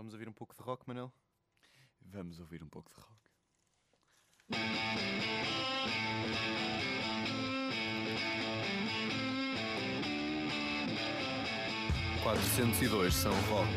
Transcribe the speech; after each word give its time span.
Vamos 0.00 0.14
ouvir 0.14 0.30
um 0.30 0.32
pouco 0.32 0.54
de 0.54 0.62
rock, 0.62 0.88
Manel? 0.88 1.12
Vamos 2.00 2.40
ouvir 2.40 2.62
um 2.62 2.68
pouco 2.70 2.88
de 2.88 2.96
rock. 2.98 3.20
Quatrocentos 12.24 12.80
e 12.80 12.88
dois 12.88 13.12
são 13.12 13.34
rock 13.50 13.70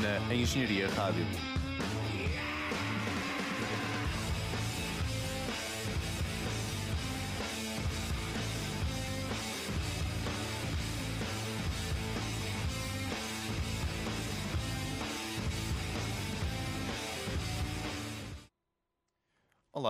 na 0.00 0.34
Engenharia 0.34 0.88
Rádio. 0.94 1.26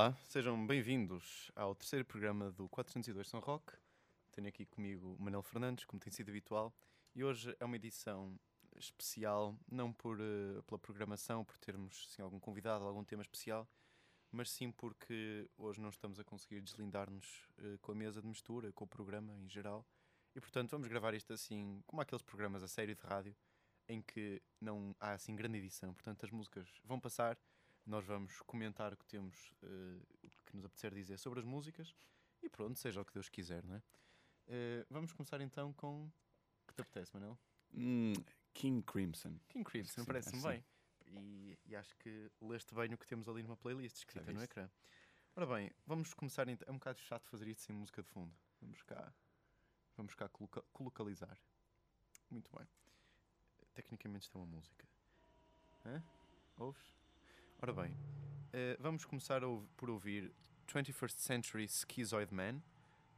Olá, 0.01 0.17
sejam 0.31 0.67
bem-vindos 0.67 1.53
ao 1.55 1.75
terceiro 1.75 2.07
programa 2.07 2.51
do 2.51 2.67
402 2.71 3.29
São 3.29 3.39
Rock. 3.39 3.75
Tenho 4.33 4.49
aqui 4.49 4.65
comigo 4.65 5.15
o 5.15 5.23
Manel 5.23 5.43
Fernandes, 5.43 5.85
como 5.85 6.01
tem 6.01 6.11
sido 6.11 6.31
habitual, 6.31 6.75
e 7.15 7.23
hoje 7.23 7.55
é 7.61 7.65
uma 7.67 7.77
edição 7.77 8.35
especial, 8.77 9.55
não 9.71 9.93
por, 9.93 10.19
eh, 10.19 10.63
pela 10.67 10.79
programação, 10.79 11.45
por 11.45 11.59
termos 11.59 12.09
assim, 12.09 12.23
algum 12.23 12.41
convidado, 12.41 12.87
algum 12.87 13.05
tema 13.05 13.21
especial, 13.21 13.69
mas 14.33 14.51
sim 14.51 14.73
porque 14.73 15.47
hoje 15.59 15.83
não 15.83 15.91
estamos 15.91 16.19
a 16.19 16.25
conseguir 16.25 16.63
deslindar-nos 16.63 17.47
eh, 17.59 17.77
com 17.83 17.93
a 17.93 17.95
mesa 17.95 18.23
de 18.23 18.27
mistura, 18.27 18.73
com 18.73 18.85
o 18.87 18.89
programa 18.89 19.37
em 19.37 19.51
geral, 19.51 19.87
e 20.35 20.41
portanto 20.41 20.71
vamos 20.71 20.89
gravar 20.89 21.13
isto 21.13 21.35
assim, 21.35 21.83
como 21.87 22.01
aqueles 22.01 22.23
programas 22.23 22.63
a 22.63 22.69
sério 22.69 22.97
de 22.97 23.03
rádio, 23.03 23.37
em 23.87 24.01
que 24.01 24.41
não 24.59 24.97
há 24.99 25.13
assim 25.13 25.37
grande 25.37 25.59
edição, 25.59 25.93
portanto 25.93 26.25
as 26.25 26.31
músicas 26.31 26.81
vão 26.87 26.99
passar 26.99 27.39
nós 27.91 28.05
vamos 28.05 28.41
comentar 28.43 28.93
o 28.93 28.97
que 28.97 29.05
temos, 29.05 29.53
uh, 29.65 30.03
o 30.23 30.31
que 30.47 30.57
nos 30.57 30.65
apetecer 30.65 30.95
dizer 30.95 31.19
sobre 31.19 31.41
as 31.41 31.45
músicas 31.45 31.93
e 32.41 32.49
pronto, 32.49 32.79
seja 32.79 33.01
o 33.01 33.05
que 33.05 33.13
Deus 33.13 33.29
quiser, 33.29 33.65
não 33.65 33.75
é? 33.75 33.79
Uh, 34.47 34.87
vamos 34.89 35.13
começar 35.13 35.41
então 35.41 35.73
com. 35.73 36.07
O 36.07 36.67
que 36.69 36.75
te 36.75 36.83
apetece, 36.83 37.13
Manel? 37.13 37.37
Hum, 37.75 38.13
King 38.55 38.83
Crimson. 38.83 39.39
King 39.49 39.65
Crimson, 39.65 40.05
parece-me 40.05 40.41
bem. 40.43 40.65
E, 41.07 41.59
e, 41.67 41.75
acho 41.75 41.97
que 41.97 42.31
leste 42.41 42.73
bem 42.73 42.95
o 42.95 42.99
que 42.99 43.07
temos 43.07 43.29
ali 43.29 43.43
numa 43.43 43.57
playlist 43.57 43.97
escrita 43.97 44.33
no 44.33 44.43
ecrã. 44.43 44.71
Ora 45.35 45.47
bem, 45.47 45.73
vamos 45.85 46.15
começar 46.15 46.49
então. 46.49 46.67
É 46.69 46.71
um 46.71 46.79
bocado 46.79 47.01
chato 47.01 47.29
fazer 47.29 47.49
isto 47.49 47.63
sem 47.63 47.75
música 47.75 48.03
de 48.03 48.09
fundo. 48.09 48.33
Vamos 48.61 48.81
cá. 48.83 49.13
Vamos 49.97 50.15
cá 50.15 50.29
coloca 50.29 50.63
colocalizar. 50.73 51.37
Muito 52.31 52.49
bem. 52.57 52.67
Tecnicamente 53.75 54.27
isto 54.27 54.39
é 54.39 54.41
uma 54.41 54.47
música. 54.47 54.89
Hã? 55.85 56.03
Ouves? 56.57 57.00
Ora 57.63 57.75
bem, 57.75 57.91
uh, 57.91 58.81
vamos 58.81 59.05
começar 59.05 59.43
por 59.77 59.91
ouvir 59.91 60.33
21st 60.67 61.19
Century 61.19 61.69
Schizoid 61.69 62.33
Man, 62.33 62.63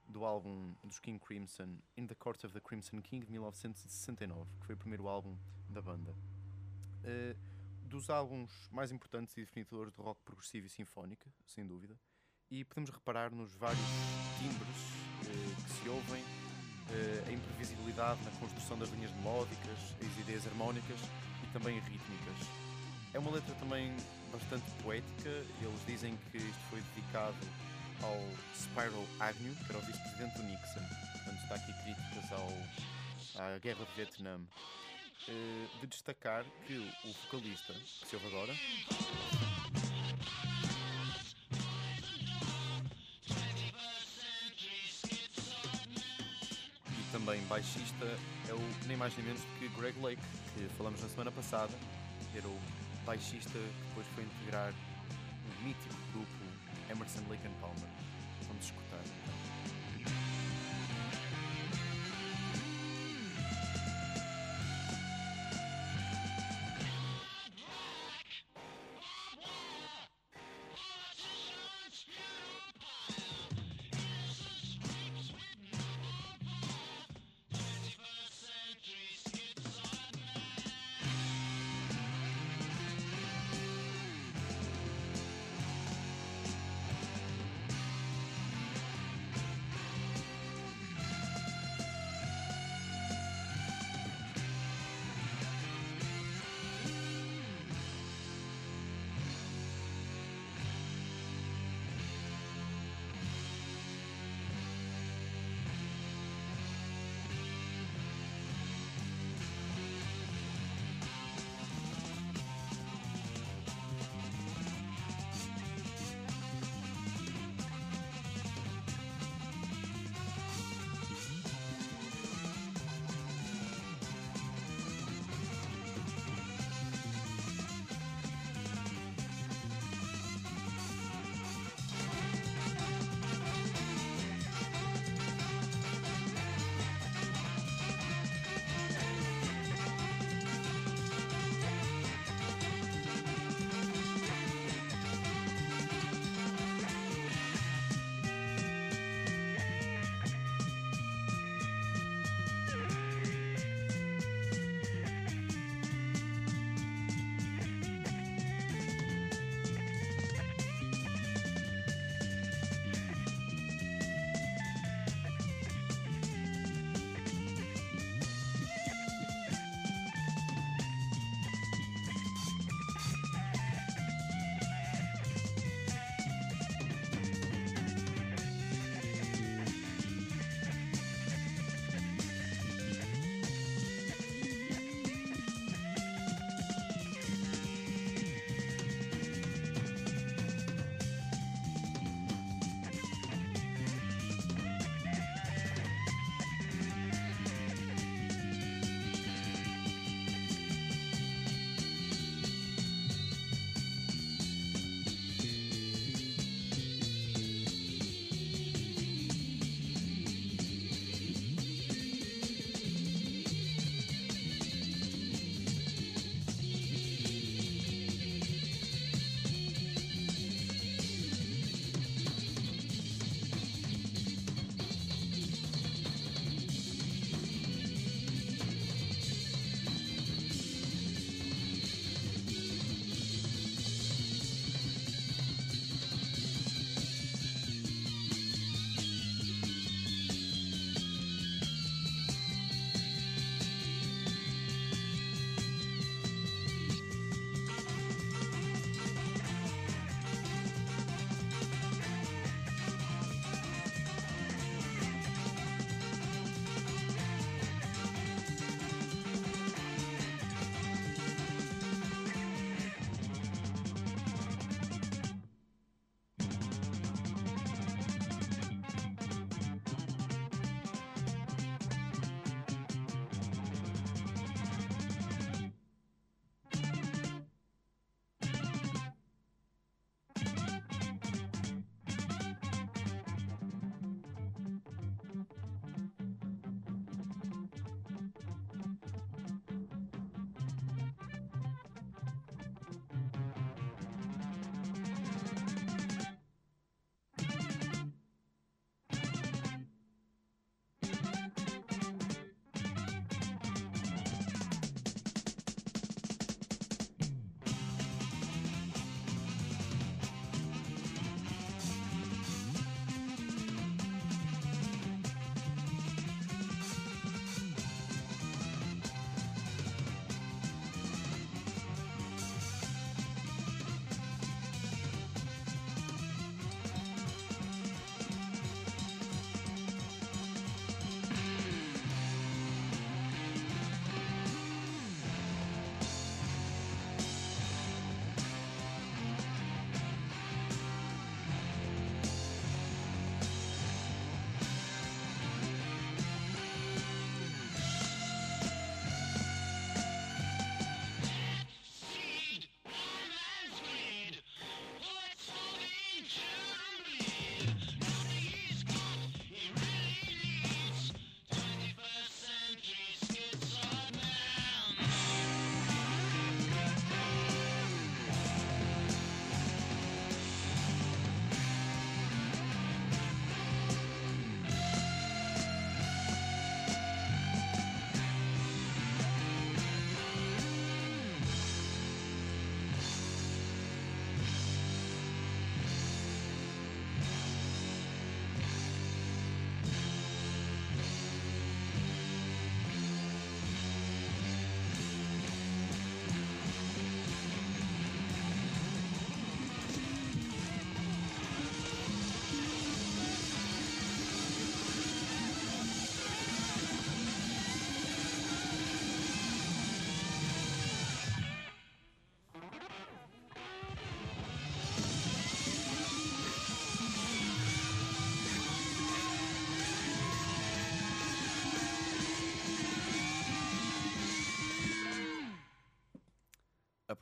do 0.09 0.25
álbum 0.25 0.75
dos 0.83 0.98
King 0.98 1.21
Crimson 1.21 1.79
In 1.97 2.09
the 2.09 2.15
Court 2.17 2.43
of 2.43 2.53
the 2.53 2.59
Crimson 2.59 3.01
King 3.01 3.25
de 3.25 3.31
1969, 3.31 4.51
que 4.59 4.67
foi 4.67 4.75
o 4.75 4.79
primeiro 4.79 5.07
álbum 5.07 5.37
da 5.69 5.81
banda. 5.81 6.11
Uh, 7.05 7.39
dos 7.85 8.11
álbuns 8.11 8.69
mais 8.73 8.91
importantes 8.91 9.37
e 9.37 9.43
definidores 9.43 9.95
do 9.95 10.03
rock 10.03 10.20
progressivo 10.25 10.67
e 10.67 10.70
sinfónica, 10.70 11.33
sem 11.47 11.65
dúvida, 11.65 11.97
e 12.51 12.65
podemos 12.65 12.91
reparar 12.91 13.31
nos 13.31 13.55
vários 13.55 13.87
timbres 14.41 14.77
uh, 15.23 15.63
que 15.63 15.70
se 15.70 15.89
ouvem, 15.89 16.25
a 17.27 17.33
imprevisibilidade 17.33 18.23
na 18.23 18.31
construção 18.33 18.79
das 18.79 18.91
linhas 18.91 19.11
melódicas, 19.13 19.79
as 19.98 20.19
ideias 20.19 20.47
harmónicas 20.47 20.98
e 21.43 21.53
também 21.53 21.79
rítmicas. 21.79 22.37
É 23.15 23.19
uma 23.19 23.31
letra 23.31 23.55
também 23.55 23.97
bastante 24.33 24.69
poética. 24.83 25.29
Eles 25.29 25.87
dizem 25.87 26.19
que 26.31 26.39
isto 26.39 26.61
foi 26.71 26.81
dedicado 26.95 27.37
ao 28.03 28.19
Spiral 28.57 29.05
Agnew, 29.20 29.55
que 29.55 29.65
era 29.69 29.79
o 29.79 29.83
vice-presidente 29.83 30.37
do 30.39 30.43
Nixon. 30.45 30.81
Portanto, 31.13 31.43
está 31.43 31.55
aqui 31.55 31.73
críticas 31.85 32.33
ao, 32.33 33.45
à 33.45 33.59
guerra 33.59 33.85
de 33.85 33.92
Vietnã. 33.95 34.41
Uh, 35.29 35.69
de 35.81 35.87
destacar 35.87 36.45
que 36.67 36.75
o, 36.75 37.13
vocalista, 37.25 37.73
que 37.73 38.09
se 38.09 38.17
ouve 38.17 38.27
agora. 38.27 38.53
E 46.91 47.13
também 47.13 47.41
baixista 47.47 48.05
é 48.48 48.53
o 48.53 48.87
nem 48.89 48.97
mais 48.97 49.17
nem 49.17 49.27
menos 49.27 49.41
do 49.42 49.59
que 49.61 49.69
Greg 49.81 49.97
Lake, 50.01 50.23
que 50.55 50.69
falamos 50.77 51.01
na 51.01 51.09
semana 51.09 51.31
passada. 51.31 51.73
Era 52.35 52.48
o 52.48 52.61
baixista 53.05 53.51
que 53.51 53.89
depois 53.89 54.07
foi 54.14 54.24
integrar 54.24 54.73
o 54.73 55.64
mítico 55.64 55.95
grupo 56.13 56.45
Emerson 56.90 57.20
Lake 57.29 57.46
and 57.46 57.61
Palmer. 57.61 57.89
Vamos 58.48 58.64
escutar 58.64 59.01
então. 59.01 60.52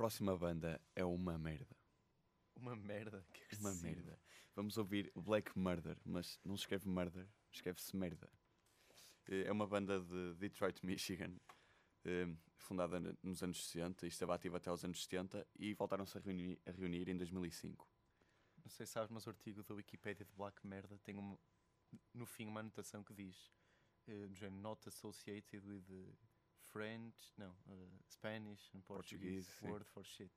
Próxima 0.01 0.35
banda 0.35 0.81
é 0.97 1.05
uma 1.05 1.37
merda. 1.37 1.77
Uma 2.57 2.75
merda. 2.75 3.23
Que 3.51 3.57
uma 3.57 3.75
merda. 3.75 4.19
Vamos 4.57 4.79
ouvir 4.79 5.13
Black 5.15 5.59
Murder, 5.59 5.99
mas 6.07 6.41
não 6.43 6.57
se 6.57 6.63
escreve 6.63 6.89
murder, 6.89 7.29
escreve-se 7.53 7.95
merda. 7.95 8.33
Eh, 9.29 9.43
é 9.43 9.53
uma 9.53 9.67
banda 9.67 10.01
de 10.01 10.35
Detroit, 10.37 10.83
Michigan, 10.83 11.37
eh, 12.07 12.35
fundada 12.57 12.99
nos 13.23 13.43
anos 13.43 13.63
60 13.69 14.07
e 14.07 14.09
esteve 14.09 14.33
ativa 14.33 14.57
até 14.57 14.71
aos 14.71 14.83
anos 14.83 15.03
70 15.03 15.47
e 15.55 15.75
voltaram-se 15.75 16.17
a 16.17 16.21
reunir, 16.23 16.59
a 16.65 16.71
reunir 16.71 17.07
em 17.11 17.17
2005. 17.19 17.87
Não 18.65 18.71
sei 18.71 18.87
se 18.87 18.93
sabes, 18.93 19.11
mas 19.11 19.27
o 19.27 19.29
artigo 19.29 19.63
da 19.63 19.75
Wikipedia 19.75 20.25
de 20.25 20.33
Black 20.33 20.67
Merda 20.67 20.99
tem 21.05 21.15
no 22.15 22.25
fim 22.25 22.47
uma 22.47 22.61
anotação 22.61 23.05
que 23.05 23.13
diz 23.13 23.53
uh, 24.09 24.51
not 24.51 24.89
associated 24.89 25.63
with 25.67 25.85
French, 26.73 27.33
não, 27.37 27.51
uh, 27.51 28.01
Spanish 28.09 28.71
and 28.75 28.81
Portuguese, 28.83 29.51
Portuguese 29.51 29.73
word 29.73 29.85
for 29.87 30.05
shit. 30.05 30.33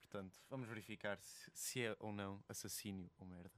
Portanto, 0.00 0.40
vamos 0.48 0.68
verificar 0.68 1.18
se, 1.20 1.50
se 1.54 1.82
é 1.82 1.96
ou 1.98 2.12
não 2.12 2.42
assassínio 2.48 3.10
ou 3.18 3.26
merda. 3.26 3.52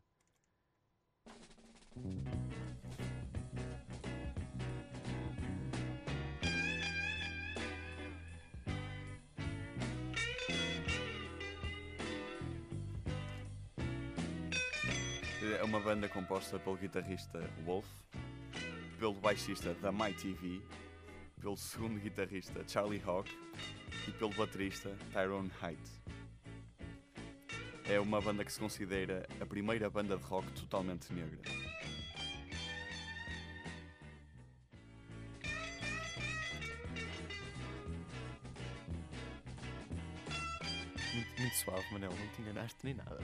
É 15.59 15.63
uma 15.63 15.81
banda 15.81 16.09
composta 16.09 16.59
pelo 16.59 16.77
guitarrista 16.77 17.39
Wolf, 17.65 17.87
pelo 18.99 19.15
baixista 19.15 19.75
da 19.75 19.93
My 19.93 20.13
TV, 20.15 20.63
pelo 21.41 21.57
segundo 21.57 22.01
guitarrista 22.01 22.65
Charlie 22.67 23.03
Hawk 23.05 23.31
e 24.09 24.13
pelo 24.13 24.35
baterista 24.35 24.97
Tyrone 25.13 25.51
Height. 25.63 25.83
É 27.89 28.01
uma 28.01 28.21
banda 28.21 28.45
que 28.45 28.53
se 28.53 28.59
considera 28.59 29.29
a 29.41 29.47
primeira 29.47 29.89
banda 29.89 30.17
de 30.17 30.25
rock 30.25 30.51
totalmente 30.53 31.13
negra. 31.13 31.39
Muito, 41.15 41.41
muito 41.41 41.57
suave, 41.57 41.93
Manel, 41.93 42.11
não 42.11 42.29
te 42.29 42.43
enganaste 42.43 42.79
nem 42.83 42.95
nada. 42.95 43.21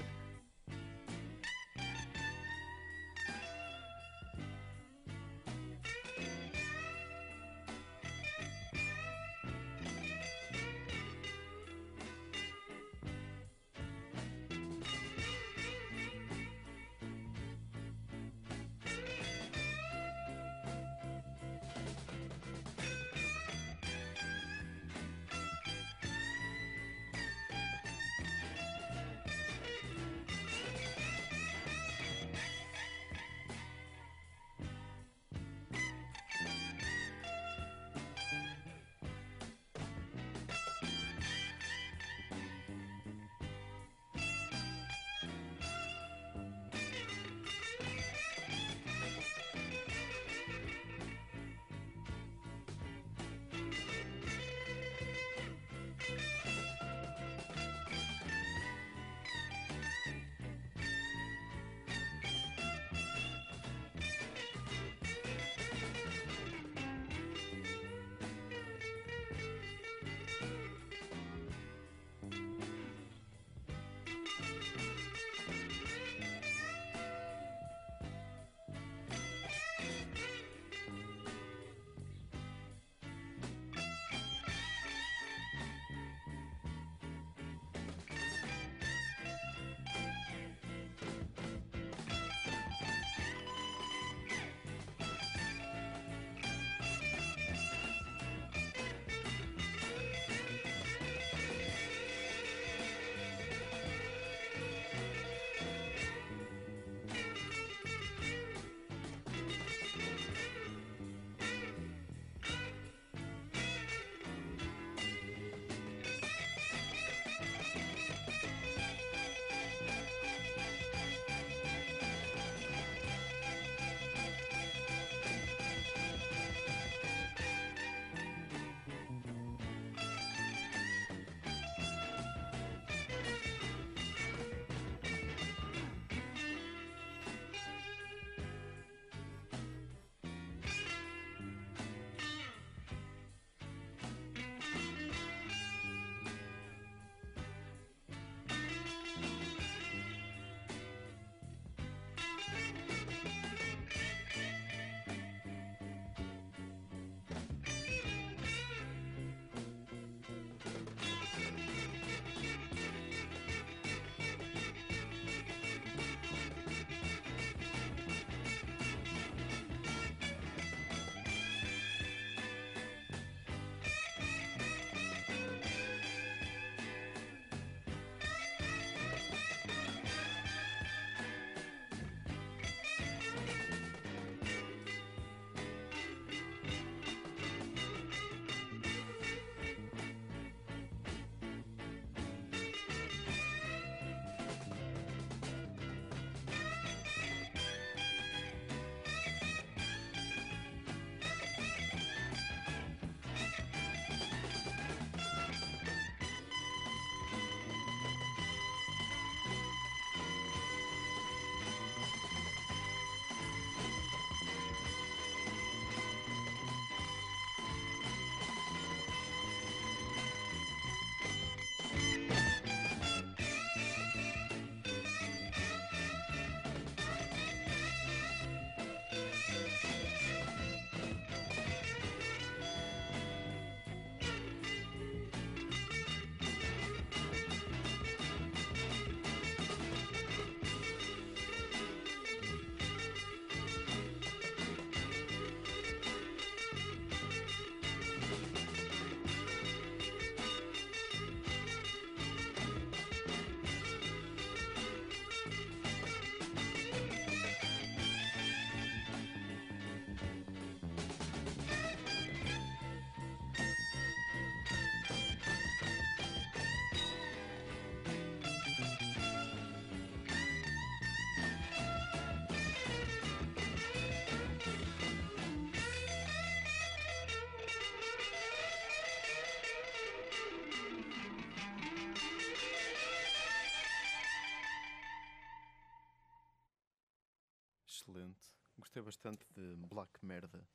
Gostei 288.78 289.02
bastante 289.02 289.47
de 289.54 289.75
Black 289.88 290.25
Merda. 290.25 290.66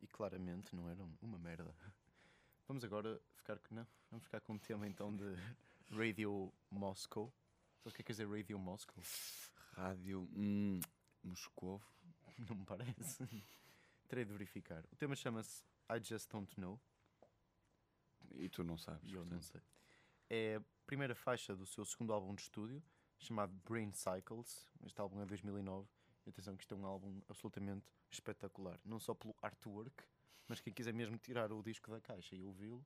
E 0.00 0.06
claramente 0.06 0.74
não 0.74 0.88
era 0.88 1.02
uma 1.22 1.38
merda. 1.38 1.74
Vamos 2.68 2.84
agora 2.84 3.20
ficar 3.36 3.58
com. 3.58 3.74
Não, 3.74 3.86
vamos 4.10 4.24
ficar 4.24 4.40
com 4.40 4.54
um 4.54 4.58
tema 4.58 4.86
então 4.86 5.14
de 5.14 5.24
Radio 5.90 6.52
Moscow. 6.70 7.32
Sabe 7.78 7.88
o 7.88 7.90
que 7.92 7.96
é 7.96 7.96
que 7.96 8.02
quer 8.04 8.12
dizer 8.12 8.28
Radio 8.28 8.58
Moscow? 8.58 9.02
Rádio 9.72 10.28
hum, 10.34 10.80
Moscovo. 11.22 11.84
Não 12.48 12.56
me 12.56 12.64
parece. 12.64 13.26
Terei 14.08 14.24
de 14.24 14.32
verificar. 14.32 14.84
O 14.92 14.96
tema 14.96 15.16
chama-se 15.16 15.64
I 15.90 16.02
Just 16.02 16.30
Don't 16.30 16.60
Know. 16.60 16.80
E 18.34 18.48
tu 18.48 18.62
não 18.62 18.76
sabes. 18.76 19.10
Eu 19.10 19.24
não 19.24 19.38
portanto. 19.38 19.44
sei. 19.44 19.62
É 20.28 20.56
a 20.56 20.62
primeira 20.84 21.14
faixa 21.14 21.54
do 21.54 21.64
seu 21.64 21.84
segundo 21.84 22.12
álbum 22.12 22.34
de 22.34 22.42
estúdio, 22.42 22.82
chamado 23.18 23.52
Brain 23.64 23.92
Cycles. 23.92 24.68
Este 24.84 25.00
álbum 25.00 25.20
é 25.20 25.22
de 25.22 25.28
2009. 25.28 25.88
Atenção 26.26 26.56
que 26.56 26.62
isto 26.62 26.74
é 26.74 26.76
um 26.78 26.86
álbum 26.86 27.20
absolutamente 27.28 27.86
espetacular. 28.10 28.80
Não 28.84 28.98
só 28.98 29.14
pelo 29.14 29.34
artwork, 29.40 30.04
mas 30.48 30.60
quem 30.60 30.72
quiser 30.72 30.92
mesmo 30.92 31.16
tirar 31.18 31.52
o 31.52 31.62
disco 31.62 31.90
da 31.90 32.00
caixa 32.00 32.34
e 32.34 32.42
ouvi-lo, 32.44 32.84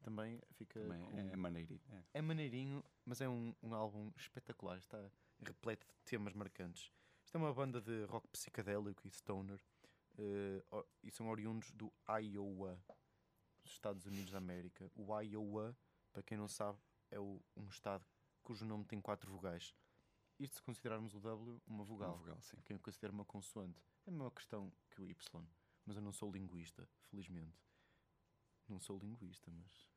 também 0.00 0.40
fica 0.52 0.80
Também 0.80 1.00
com- 1.04 1.18
é, 1.18 1.36
maneirinho. 1.36 1.80
É. 1.90 2.02
é 2.18 2.22
maneirinho, 2.22 2.84
mas 3.04 3.20
é 3.20 3.28
um, 3.28 3.54
um 3.62 3.74
álbum 3.74 4.10
espetacular. 4.16 4.78
Está 4.78 5.10
repleto 5.44 5.86
de 5.86 5.92
temas 6.04 6.32
marcantes. 6.32 6.90
Isto 7.24 7.36
é 7.36 7.38
uma 7.40 7.52
banda 7.52 7.80
de 7.80 8.04
rock 8.04 8.26
psicadélico 8.28 9.06
e 9.06 9.10
stoner. 9.10 9.60
o- 10.72 10.84
e 11.02 11.10
são 11.12 11.28
oriundos 11.28 11.70
do 11.72 11.92
Iowa, 12.20 12.76
dos 13.62 13.70
Estados 13.72 14.04
Unidos 14.04 14.32
da 14.32 14.38
América. 14.38 14.90
O 14.96 15.16
Iowa, 15.20 15.76
para 16.12 16.22
quem 16.24 16.36
não 16.36 16.48
sabe, 16.48 16.76
é 17.10 17.20
o- 17.20 17.40
um 17.56 17.68
estado 17.68 18.04
cujo 18.42 18.64
nome 18.64 18.84
tem 18.84 19.00
quatro 19.00 19.30
vogais. 19.30 19.72
Isto 20.38 20.56
se 20.56 20.62
considerarmos 20.62 21.14
o 21.14 21.20
W 21.20 21.60
uma 21.66 21.84
vogal. 21.84 22.10
Uma 22.10 22.18
vogal, 22.18 22.40
sim. 22.40 22.56
Quem 22.64 22.74
eu 22.76 22.80
considero 22.80 23.12
uma 23.12 23.24
consoante. 23.24 23.82
É 24.06 24.10
a 24.10 24.12
mesma 24.12 24.30
questão 24.30 24.72
que 24.90 25.02
o 25.02 25.10
Y. 25.10 25.48
Mas 25.84 25.96
eu 25.96 26.02
não 26.02 26.12
sou 26.12 26.30
linguista, 26.30 26.88
felizmente. 27.10 27.58
Não 28.68 28.78
sou 28.78 28.98
linguista, 28.98 29.50
mas. 29.50 29.88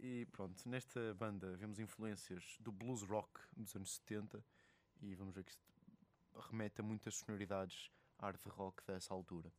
E 0.00 0.26
pronto, 0.26 0.68
nesta 0.68 1.12
banda 1.14 1.56
vemos 1.56 1.78
influências 1.78 2.56
do 2.60 2.70
blues 2.70 3.02
rock 3.02 3.40
dos 3.56 3.74
anos 3.74 3.96
70 3.96 4.44
e 5.00 5.14
vamos 5.14 5.34
ver 5.34 5.44
que 5.44 5.50
isto 5.50 5.68
remete 6.50 6.80
a 6.80 6.84
muitas 6.84 7.16
sonoridades 7.16 7.90
hard 8.18 8.40
rock 8.46 8.84
dessa 8.86 9.12
altura. 9.12 9.52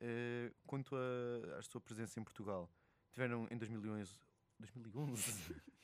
Eh, 0.00 0.52
quanto 0.66 0.96
à 0.96 1.62
sua 1.62 1.80
presença 1.80 2.18
em 2.20 2.24
Portugal, 2.24 2.70
tiveram 3.12 3.46
em 3.50 3.56
2011. 3.56 4.18
2011? 4.58 5.62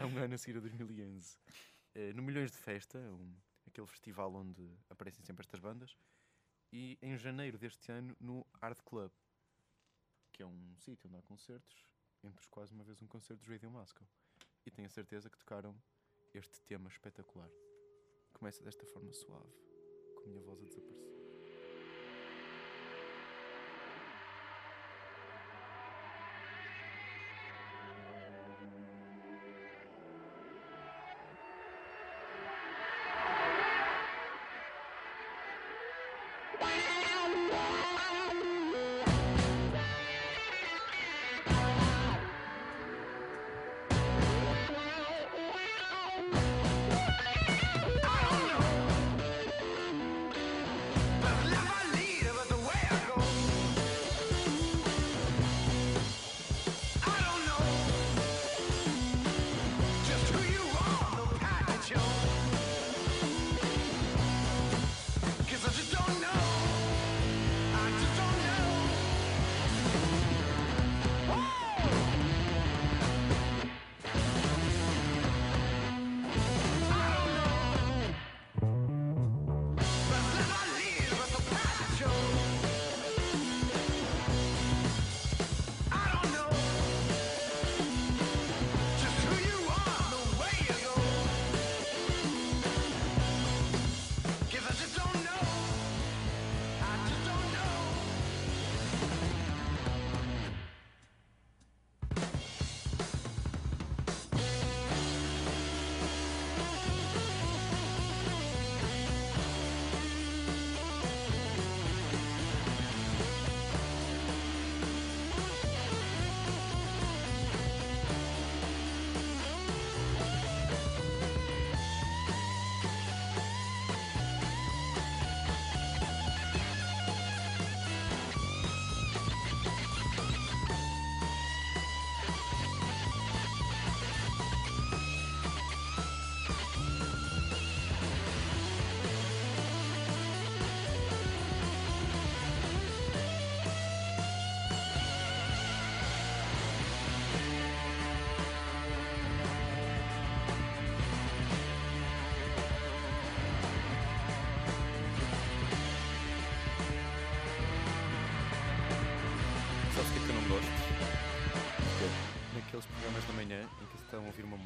Há 0.00 0.06
um 0.06 0.16
ano 0.18 0.34
a 0.34 0.38
seguir 0.38 0.56
a 0.56 0.60
2011. 0.60 1.36
eh, 1.94 2.12
no 2.12 2.22
Milhões 2.22 2.50
de 2.52 2.56
Festa, 2.56 2.98
um- 2.98 3.34
aquele 3.66 3.86
festival 3.86 4.32
onde 4.34 4.62
aparecem 4.88 5.24
sempre 5.24 5.42
estas 5.42 5.58
bandas, 5.60 5.96
e 6.72 6.96
em 7.02 7.16
janeiro 7.16 7.58
deste 7.58 7.90
ano 7.90 8.16
no 8.20 8.46
Art 8.60 8.80
Club, 8.84 9.10
que 10.32 10.42
é 10.42 10.46
um 10.46 10.76
sítio 10.78 11.08
onde 11.08 11.18
há 11.18 11.22
concertos, 11.22 11.84
entre 12.22 12.40
os 12.40 12.46
quais 12.46 12.70
uma 12.70 12.84
vez 12.84 13.02
um 13.02 13.06
concerto 13.08 13.42
de 13.42 13.50
Radio 13.50 13.70
Moscow. 13.70 14.06
E 14.64 14.70
tenho 14.70 14.86
a 14.86 14.90
certeza 14.90 15.28
que 15.28 15.36
tocaram 15.38 15.74
este 16.32 16.60
tema 16.62 16.88
espetacular. 16.88 17.50
Começa 18.32 18.62
desta 18.62 18.86
forma 18.86 19.12
suave, 19.12 19.52
com 20.14 20.22
a 20.24 20.26
minha 20.28 20.40
voz 20.40 20.60
a 20.62 20.64
desaparecer. 20.64 21.09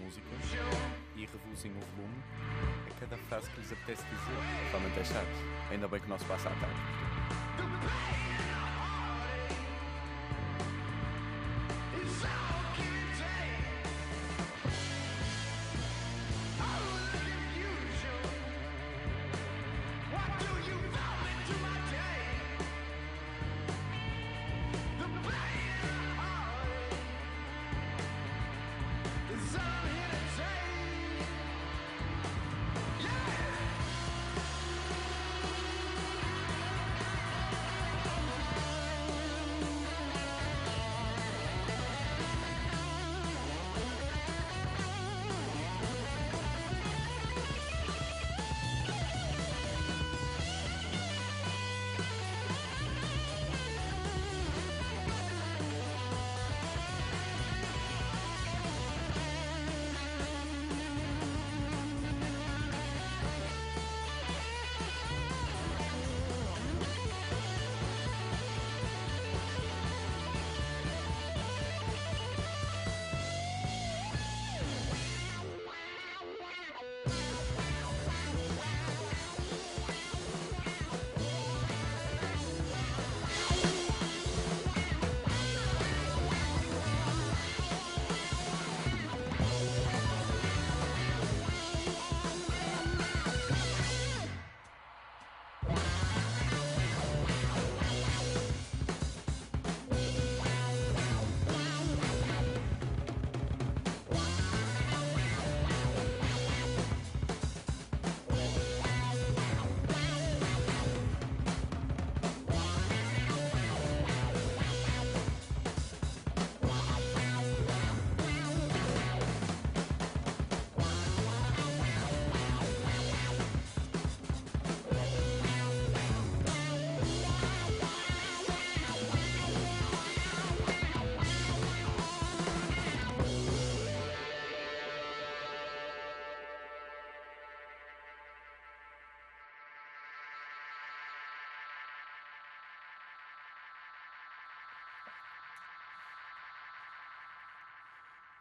Música 0.05 0.27
e 1.17 1.27
reduzem 1.27 1.73
o 1.73 1.81
volume 1.97 2.14
a 2.90 3.01
cada 3.01 3.17
frase 3.17 3.49
que 3.51 3.61
lhes 3.61 3.73
apetece 3.73 4.03
dizer. 4.05 4.67
Totalmente 4.67 5.01
é 5.01 5.05
chato. 5.05 5.71
Ainda 5.71 5.88
bem 5.88 6.01
que 6.01 6.09
não 6.09 6.19
se 6.19 6.25
passa 6.27 6.49
à 6.49 6.53
tarde. 6.53 8.24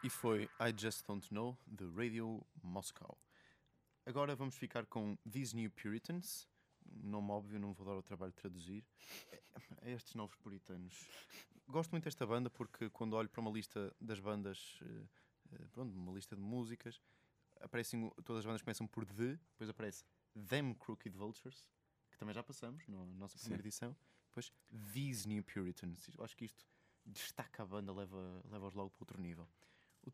E 0.04 0.10
foi 0.10 0.44
I 0.60 0.74
Just 0.76 1.06
Don't 1.06 1.32
Know, 1.32 1.56
de 1.66 1.84
Radio 1.86 2.44
Moscow. 2.62 3.18
Agora 4.04 4.36
vamos 4.36 4.54
ficar 4.54 4.84
com 4.86 5.16
These 5.30 5.56
New 5.56 5.70
Puritans. 5.70 6.46
Nome 6.84 7.30
óbvio, 7.30 7.58
não 7.58 7.72
vou 7.72 7.86
dar 7.86 7.94
o 7.96 8.02
trabalho 8.02 8.32
de 8.32 8.36
traduzir. 8.36 8.84
É 9.80 9.92
estes 9.92 10.14
novos 10.14 10.36
puritanos. 10.36 10.94
Gosto 11.66 11.92
muito 11.92 12.04
desta 12.04 12.26
banda 12.26 12.50
porque 12.50 12.90
quando 12.90 13.14
olho 13.14 13.28
para 13.30 13.40
uma 13.40 13.50
lista 13.50 13.94
das 13.98 14.20
bandas, 14.20 14.78
eh, 14.82 15.06
eh, 15.52 15.66
pronto, 15.72 15.94
uma 15.96 16.12
lista 16.12 16.36
de 16.36 16.42
músicas, 16.42 17.00
aparecem, 17.60 18.10
todas 18.24 18.40
as 18.40 18.44
bandas 18.46 18.60
começam 18.60 18.86
por 18.86 19.06
The, 19.06 19.36
depois 19.52 19.70
aparece 19.70 20.04
Them 20.48 20.74
Crooked 20.74 21.16
Vultures, 21.16 21.66
que 22.10 22.18
também 22.18 22.34
já 22.34 22.42
passamos 22.42 22.86
na 22.88 23.06
nossa 23.06 23.38
primeira 23.38 23.62
Sim. 23.62 23.68
edição. 23.68 23.96
Depois 24.26 24.52
These 24.92 25.26
New 25.26 25.42
Puritans. 25.42 26.08
Eu 26.18 26.22
acho 26.22 26.36
que 26.36 26.44
isto 26.44 26.66
destaca 27.06 27.62
a 27.62 27.66
banda, 27.66 27.92
leva- 27.92 28.42
leva-os 28.50 28.74
logo 28.74 28.90
para 28.90 29.02
outro 29.02 29.18
nível. 29.20 29.48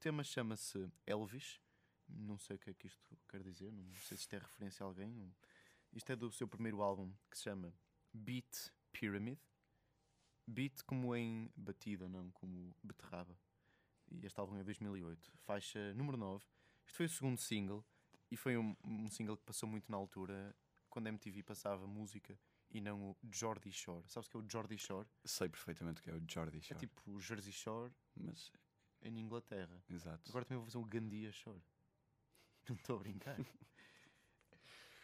O 0.00 0.02
tema 0.02 0.24
chama-se 0.24 0.90
Elvis. 1.06 1.60
Não 2.08 2.38
sei 2.38 2.56
o 2.56 2.58
que 2.58 2.70
é 2.70 2.72
que 2.72 2.86
isto 2.86 3.18
quer 3.28 3.42
dizer, 3.42 3.70
não 3.70 3.92
sei 3.92 4.16
se 4.16 4.22
isto 4.22 4.32
é 4.32 4.38
referência 4.38 4.82
a 4.82 4.86
alguém. 4.86 5.30
Isto 5.92 6.12
é 6.12 6.16
do 6.16 6.32
seu 6.32 6.48
primeiro 6.48 6.80
álbum 6.80 7.12
que 7.30 7.36
se 7.36 7.44
chama 7.44 7.70
Beat 8.10 8.72
Pyramid. 8.92 9.38
Beat 10.46 10.82
como 10.86 11.14
em 11.14 11.52
batida, 11.54 12.08
não 12.08 12.30
como 12.30 12.74
beterraba. 12.82 13.38
E 14.10 14.24
este 14.24 14.40
álbum 14.40 14.54
é 14.54 14.60
de 14.60 14.64
2008. 14.64 15.32
Faixa 15.36 15.92
número 15.92 16.16
9. 16.16 16.46
Este 16.86 16.96
foi 16.96 17.04
o 17.04 17.10
segundo 17.10 17.36
single 17.36 17.84
e 18.30 18.38
foi 18.38 18.56
um, 18.56 18.74
um 18.82 19.10
single 19.10 19.36
que 19.36 19.44
passou 19.44 19.68
muito 19.68 19.92
na 19.92 19.98
altura 19.98 20.56
quando 20.88 21.08
a 21.08 21.10
MTV 21.10 21.42
passava 21.42 21.86
música 21.86 22.40
e 22.70 22.80
não 22.80 23.10
o 23.10 23.16
Jordi 23.30 23.70
Shore. 23.70 24.08
Sabes 24.08 24.28
o 24.28 24.30
que 24.30 24.36
é 24.38 24.40
o 24.40 24.50
Jordi 24.50 24.78
Shore? 24.78 25.06
Sei 25.26 25.50
perfeitamente 25.50 26.00
o 26.00 26.04
que 26.04 26.08
é 26.08 26.14
o 26.14 26.24
Jordi 26.26 26.62
Shore. 26.62 26.74
É 26.74 26.80
tipo 26.80 27.02
o 27.10 27.20
Jersey 27.20 27.52
Shore 27.52 27.92
Mas, 28.16 28.50
em 29.02 29.18
Inglaterra. 29.18 29.82
exato. 29.88 30.28
Agora 30.28 30.44
também 30.44 30.58
vou 30.58 30.66
fazer 30.66 30.78
um 30.78 30.88
Gandia 30.88 31.32
Shore. 31.32 31.62
Não 32.68 32.76
estou 32.76 32.96
a 32.96 32.98
brincar. 32.98 33.36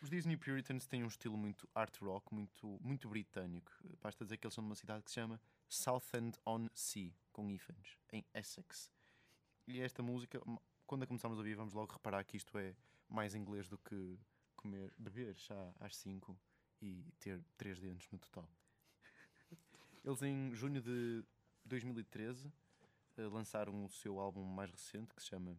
Os 0.02 0.11
Disney 0.11 0.37
Puritans 0.37 0.87
têm 0.87 1.02
um 1.02 1.09
estilo 1.09 1.37
muito 1.37 1.68
art 1.74 1.96
rock, 1.98 2.32
muito, 2.32 2.78
muito 2.82 3.09
britânico. 3.09 3.72
Basta 4.02 4.24
dizer 4.24 4.37
que 4.37 4.46
eles 4.46 4.54
são 4.54 4.62
de 4.62 4.68
uma 4.68 4.74
cidade 4.74 5.02
que 5.02 5.11
se 5.11 5.14
chama 5.14 5.40
Southend-on-Sea, 5.68 7.12
com 7.32 7.50
hífens, 7.50 7.98
em 8.12 8.24
Essex. 8.35 8.90
E 9.66 9.80
esta 9.80 10.02
música, 10.02 10.40
quando 10.87 11.02
a 11.02 11.06
começamos 11.06 11.38
a 11.38 11.40
ouvir, 11.40 11.54
vamos 11.54 11.72
logo 11.72 11.92
reparar 11.92 12.22
que 12.24 12.37
isto 12.37 12.56
é 12.59 12.76
mais 13.09 13.35
inglês 13.35 13.68
do 13.68 13.78
que 13.78 14.18
comer, 14.54 14.92
beber 14.98 15.37
chá 15.37 15.74
às 15.80 15.96
5 15.96 16.38
e 16.82 17.04
ter 17.18 17.42
três 17.56 17.80
dentes 17.80 18.09
no 18.11 18.18
total. 18.18 18.48
Eles 20.04 20.22
em 20.22 20.54
junho 20.54 20.80
de 20.80 21.24
2013 21.64 22.46
eh, 22.46 22.50
lançaram 23.22 23.85
o 23.85 23.90
seu 23.90 24.18
álbum 24.18 24.44
mais 24.44 24.70
recente 24.70 25.14
que 25.14 25.22
se 25.22 25.29
chama 25.29 25.59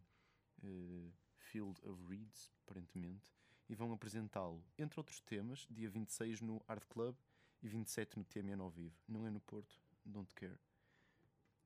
eh, 0.62 1.10
Field 1.38 1.80
of 1.86 2.02
Reeds, 2.08 2.52
aparentemente, 2.64 3.32
e 3.68 3.74
vão 3.74 3.92
apresentá-lo, 3.92 4.64
entre 4.78 4.98
outros 4.98 5.20
temas, 5.20 5.66
dia 5.70 5.88
26 5.90 6.40
no 6.40 6.62
Art 6.66 6.84
Club 6.88 7.16
e 7.62 7.68
27 7.68 8.18
no 8.18 8.24
TMN 8.24 8.60
ao 8.60 8.70
vivo. 8.70 8.96
Não 9.06 9.26
é 9.26 9.30
no 9.30 9.40
Porto, 9.40 9.80
don't 10.04 10.32
care. 10.34 10.58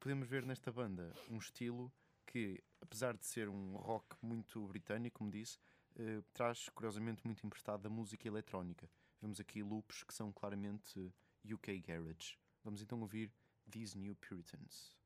Podemos 0.00 0.28
ver 0.28 0.44
nesta 0.44 0.72
banda 0.72 1.14
um 1.30 1.38
estilo 1.38 1.92
que, 2.26 2.62
apesar 2.80 3.16
de 3.16 3.24
ser 3.24 3.48
um 3.48 3.76
rock 3.76 4.16
muito 4.20 4.66
britânico, 4.66 5.18
como 5.18 5.30
disse, 5.30 5.58
eh, 5.96 6.22
traz 6.32 6.68
curiosamente 6.70 7.24
muito 7.24 7.46
emprestado 7.46 7.82
da 7.82 7.90
música 7.90 8.26
eletrónica. 8.26 8.90
Vemos 9.20 9.38
aqui 9.38 9.62
loops 9.62 10.02
que 10.02 10.14
são 10.14 10.32
claramente 10.32 10.98
eh, 10.98 11.54
UK 11.54 11.80
Garage. 11.80 12.36
Vamos 12.64 12.82
então 12.82 13.00
ouvir 13.00 13.30
These 13.70 13.96
New 13.96 14.16
Puritans. 14.16 15.01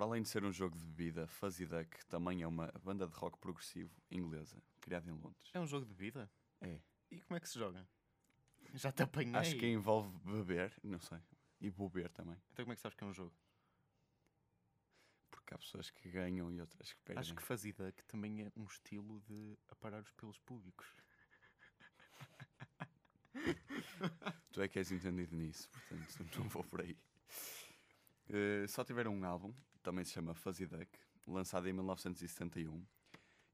Para 0.00 0.06
além 0.06 0.22
de 0.22 0.30
ser 0.30 0.42
um 0.46 0.50
jogo 0.50 0.78
de 0.78 0.86
bebida, 0.86 1.26
Fuzzy 1.26 1.66
Duck 1.66 2.06
também 2.06 2.40
é 2.40 2.46
uma 2.46 2.72
banda 2.82 3.06
de 3.06 3.14
rock 3.16 3.36
progressivo 3.38 3.94
inglesa, 4.10 4.56
criada 4.80 5.10
em 5.10 5.12
Londres. 5.12 5.50
É 5.52 5.60
um 5.60 5.66
jogo 5.66 5.84
de 5.84 5.92
vida? 5.92 6.30
É. 6.62 6.80
E 7.10 7.20
como 7.20 7.36
é 7.36 7.40
que 7.40 7.46
se 7.46 7.58
joga? 7.58 7.86
Já 8.72 8.90
te 8.90 9.02
apanhei. 9.02 9.36
Acho 9.36 9.58
que 9.58 9.66
envolve 9.66 10.08
beber, 10.20 10.72
não 10.82 10.98
sei. 11.00 11.18
E 11.60 11.68
bober 11.68 12.08
também. 12.12 12.40
Então 12.50 12.64
como 12.64 12.72
é 12.72 12.76
que 12.76 12.80
sabes 12.80 12.96
que 12.96 13.04
é 13.04 13.06
um 13.06 13.12
jogo? 13.12 13.36
Porque 15.30 15.52
há 15.52 15.58
pessoas 15.58 15.90
que 15.90 16.08
ganham 16.08 16.50
e 16.50 16.62
outras 16.62 16.94
que 16.94 17.00
perdem. 17.02 17.20
Acho 17.20 17.34
que 17.34 17.42
fazida 17.42 17.92
que 17.92 18.02
também 18.04 18.46
é 18.46 18.50
um 18.56 18.64
estilo 18.64 19.20
de 19.28 19.58
aparar 19.68 20.00
os 20.00 20.12
pelos 20.12 20.38
públicos. 20.38 20.96
Tu 24.50 24.62
é 24.62 24.66
que 24.66 24.78
és 24.78 24.90
entendido 24.90 25.36
nisso, 25.36 25.68
portanto 25.68 26.38
não 26.38 26.48
vou 26.48 26.64
por 26.64 26.80
aí. 26.80 26.96
Eh, 28.32 28.66
só 28.68 28.84
tiveram 28.84 29.12
um 29.12 29.24
álbum, 29.24 29.52
também 29.82 30.04
se 30.04 30.12
chama 30.12 30.34
Fuzzy 30.34 30.64
Duck, 30.64 30.88
lançado 31.26 31.68
em 31.68 31.72
1971, 31.72 32.86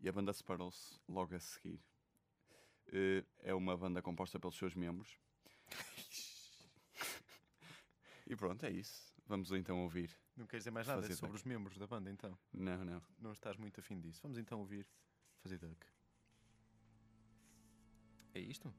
e 0.00 0.08
a 0.08 0.12
banda 0.12 0.32
separou-se 0.34 1.00
logo 1.08 1.34
a 1.34 1.40
seguir. 1.40 1.80
Eh, 2.88 3.24
é 3.42 3.54
uma 3.54 3.76
banda 3.76 4.02
composta 4.02 4.38
pelos 4.38 4.56
seus 4.56 4.74
membros. 4.74 5.18
e 8.26 8.36
pronto, 8.36 8.66
é 8.66 8.70
isso. 8.70 9.14
Vamos 9.26 9.50
então 9.50 9.82
ouvir. 9.82 10.14
Não 10.36 10.46
queres 10.46 10.64
dizer 10.64 10.70
mais 10.70 10.86
nada 10.86 11.06
é 11.06 11.10
sobre 11.10 11.32
Duck. 11.32 11.36
os 11.36 11.44
membros 11.44 11.78
da 11.78 11.86
banda 11.86 12.10
então? 12.10 12.38
Não, 12.52 12.84
não. 12.84 13.02
Não 13.18 13.32
estás 13.32 13.56
muito 13.56 13.80
afim 13.80 13.98
disso. 13.98 14.20
Vamos 14.22 14.36
então 14.36 14.60
ouvir 14.60 14.86
Fuzzy 15.38 15.56
Duck. 15.56 15.86
É 18.34 18.40
isto? 18.40 18.72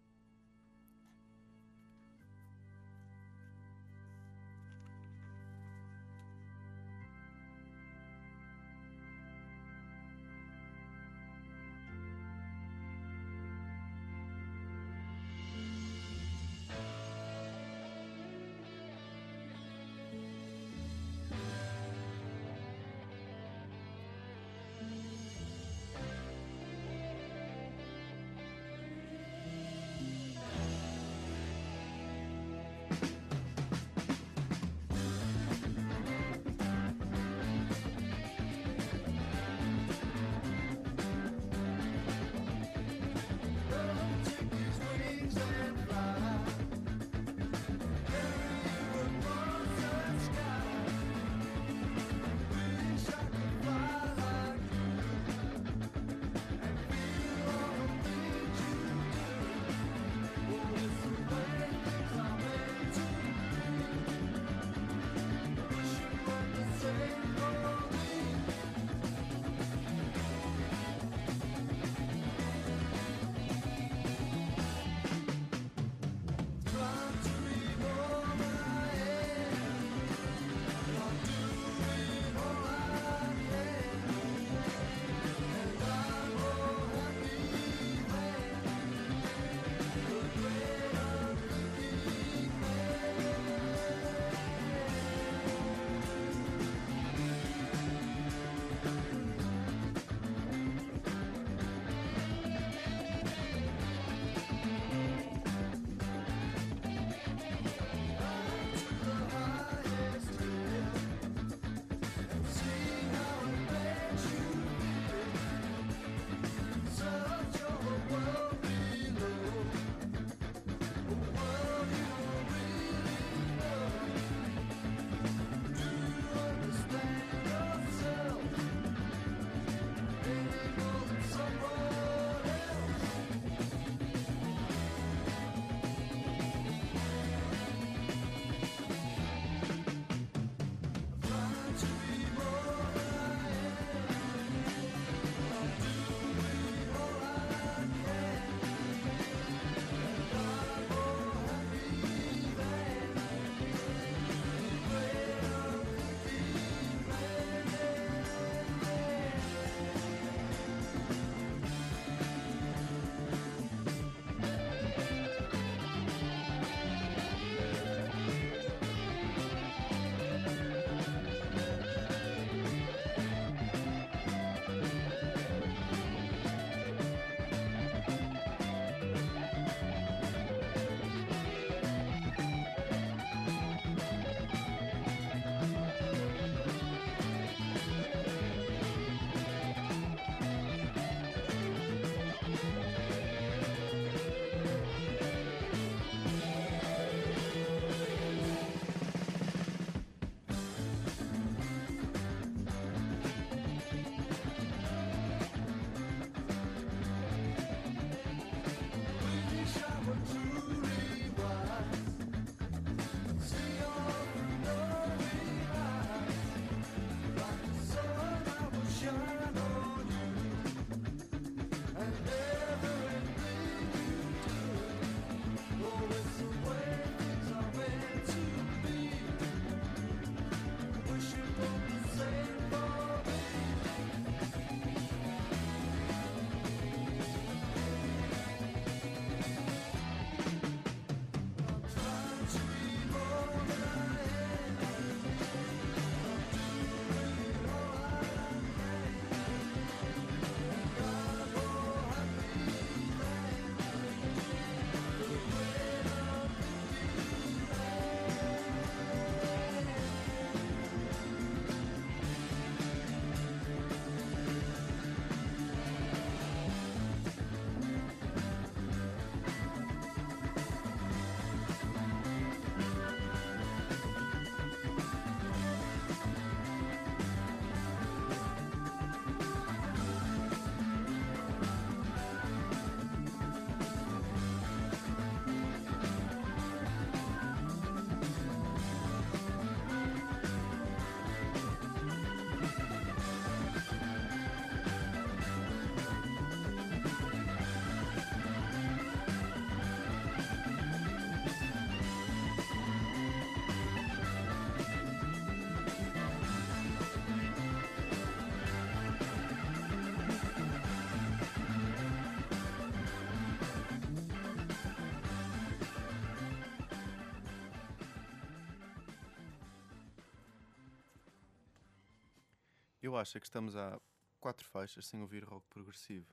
Acho 323.17 323.37
é 323.37 323.39
que 323.39 323.47
estamos 323.47 323.75
há 323.75 323.99
quatro 324.39 324.65
faixas 324.67 325.07
sem 325.07 325.19
ouvir 325.21 325.43
rock 325.43 325.65
progressivo. 325.67 326.27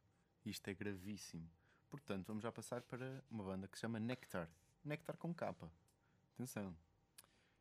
E 0.44 0.50
isto 0.50 0.68
é 0.68 0.74
gravíssimo. 0.74 1.48
Portanto, 1.88 2.26
vamos 2.26 2.42
já 2.42 2.52
passar 2.52 2.82
para 2.82 3.24
uma 3.30 3.42
banda 3.42 3.66
que 3.66 3.76
se 3.76 3.82
chama 3.82 3.98
Nectar. 3.98 4.50
Nectar 4.84 5.16
com 5.16 5.32
capa. 5.32 5.72
Atenção. 6.34 6.76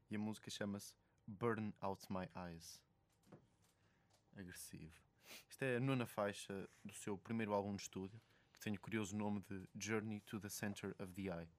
E 0.10 0.16
a 0.16 0.20
música 0.20 0.50
chama-se 0.52 0.94
Burn 1.26 1.74
Out 1.80 2.06
My 2.12 2.28
Eyes. 2.36 2.82
Agressivo. 4.36 5.02
Isto 5.48 5.64
é 5.64 5.78
a 5.78 5.80
nona 5.80 6.06
faixa 6.06 6.68
do 6.84 6.94
seu 6.94 7.18
primeiro 7.18 7.54
álbum 7.54 7.76
de 7.76 7.84
estúdio, 7.84 8.20
que 8.52 8.60
tem 8.60 8.76
o 8.76 8.80
curioso 8.80 9.16
nome 9.16 9.40
de 9.42 9.70
Journey 9.76 10.20
to 10.22 10.40
the 10.40 10.50
Center 10.50 10.94
of 11.00 11.14
the 11.14 11.24
Eye. 11.24 11.50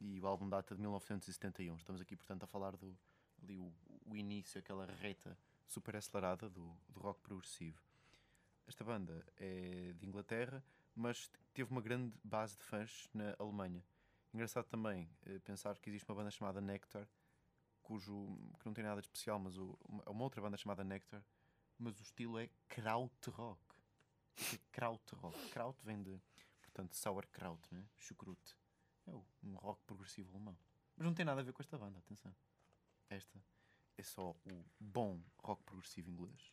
E 0.00 0.20
o 0.20 0.26
álbum 0.26 0.48
data 0.48 0.74
de 0.74 0.80
1971. 0.80 1.76
Estamos 1.76 2.00
aqui, 2.00 2.14
portanto, 2.14 2.44
a 2.44 2.46
falar 2.46 2.76
do 2.76 2.96
ali 3.42 3.58
o, 3.58 3.72
o 4.06 4.16
início, 4.16 4.58
aquela 4.58 4.86
reta 4.86 5.36
super 5.66 5.96
acelerada 5.96 6.48
do, 6.48 6.76
do 6.88 7.00
rock 7.00 7.20
progressivo. 7.20 7.82
Esta 8.66 8.84
banda 8.84 9.24
é 9.36 9.92
de 9.92 10.06
Inglaterra, 10.06 10.64
mas 10.94 11.30
teve 11.52 11.70
uma 11.70 11.80
grande 11.80 12.16
base 12.22 12.56
de 12.56 12.64
fãs 12.64 13.08
na 13.12 13.34
Alemanha. 13.38 13.84
Engraçado 14.32 14.66
também 14.66 15.08
eh, 15.26 15.38
pensar 15.40 15.78
que 15.78 15.90
existe 15.90 16.08
uma 16.08 16.16
banda 16.16 16.30
chamada 16.30 16.60
Nectar, 16.60 17.08
cujo 17.82 18.36
que 18.58 18.66
não 18.66 18.72
tem 18.72 18.82
nada 18.82 19.00
de 19.00 19.06
especial, 19.06 19.38
mas 19.38 19.56
o, 19.56 19.78
uma, 19.88 20.02
uma 20.08 20.24
outra 20.24 20.40
banda 20.40 20.56
chamada 20.56 20.82
Nectar, 20.82 21.22
mas 21.78 21.98
o 22.00 22.02
estilo 22.02 22.38
é 22.38 22.48
krautrock. 22.68 23.60
É 24.52 24.58
krautrock? 24.72 25.50
Kraut 25.50 25.78
vem 25.84 26.02
de, 26.02 26.20
portanto, 26.62 26.96
sauerkraut, 26.96 27.62
né? 27.72 27.86
chucrute. 27.96 28.56
É 29.06 29.14
um 29.14 29.54
rock 29.56 29.82
progressivo 29.84 30.30
alemão. 30.34 30.56
Mas 30.96 31.06
não 31.06 31.14
tem 31.14 31.24
nada 31.24 31.40
a 31.40 31.44
ver 31.44 31.52
com 31.52 31.62
esta 31.62 31.76
banda, 31.76 31.98
atenção. 31.98 32.34
Esta 33.08 33.38
é 33.96 34.02
só 34.02 34.30
o 34.44 34.64
bom 34.78 35.20
rock 35.42 35.62
progressivo 35.64 36.10
inglês. 36.10 36.52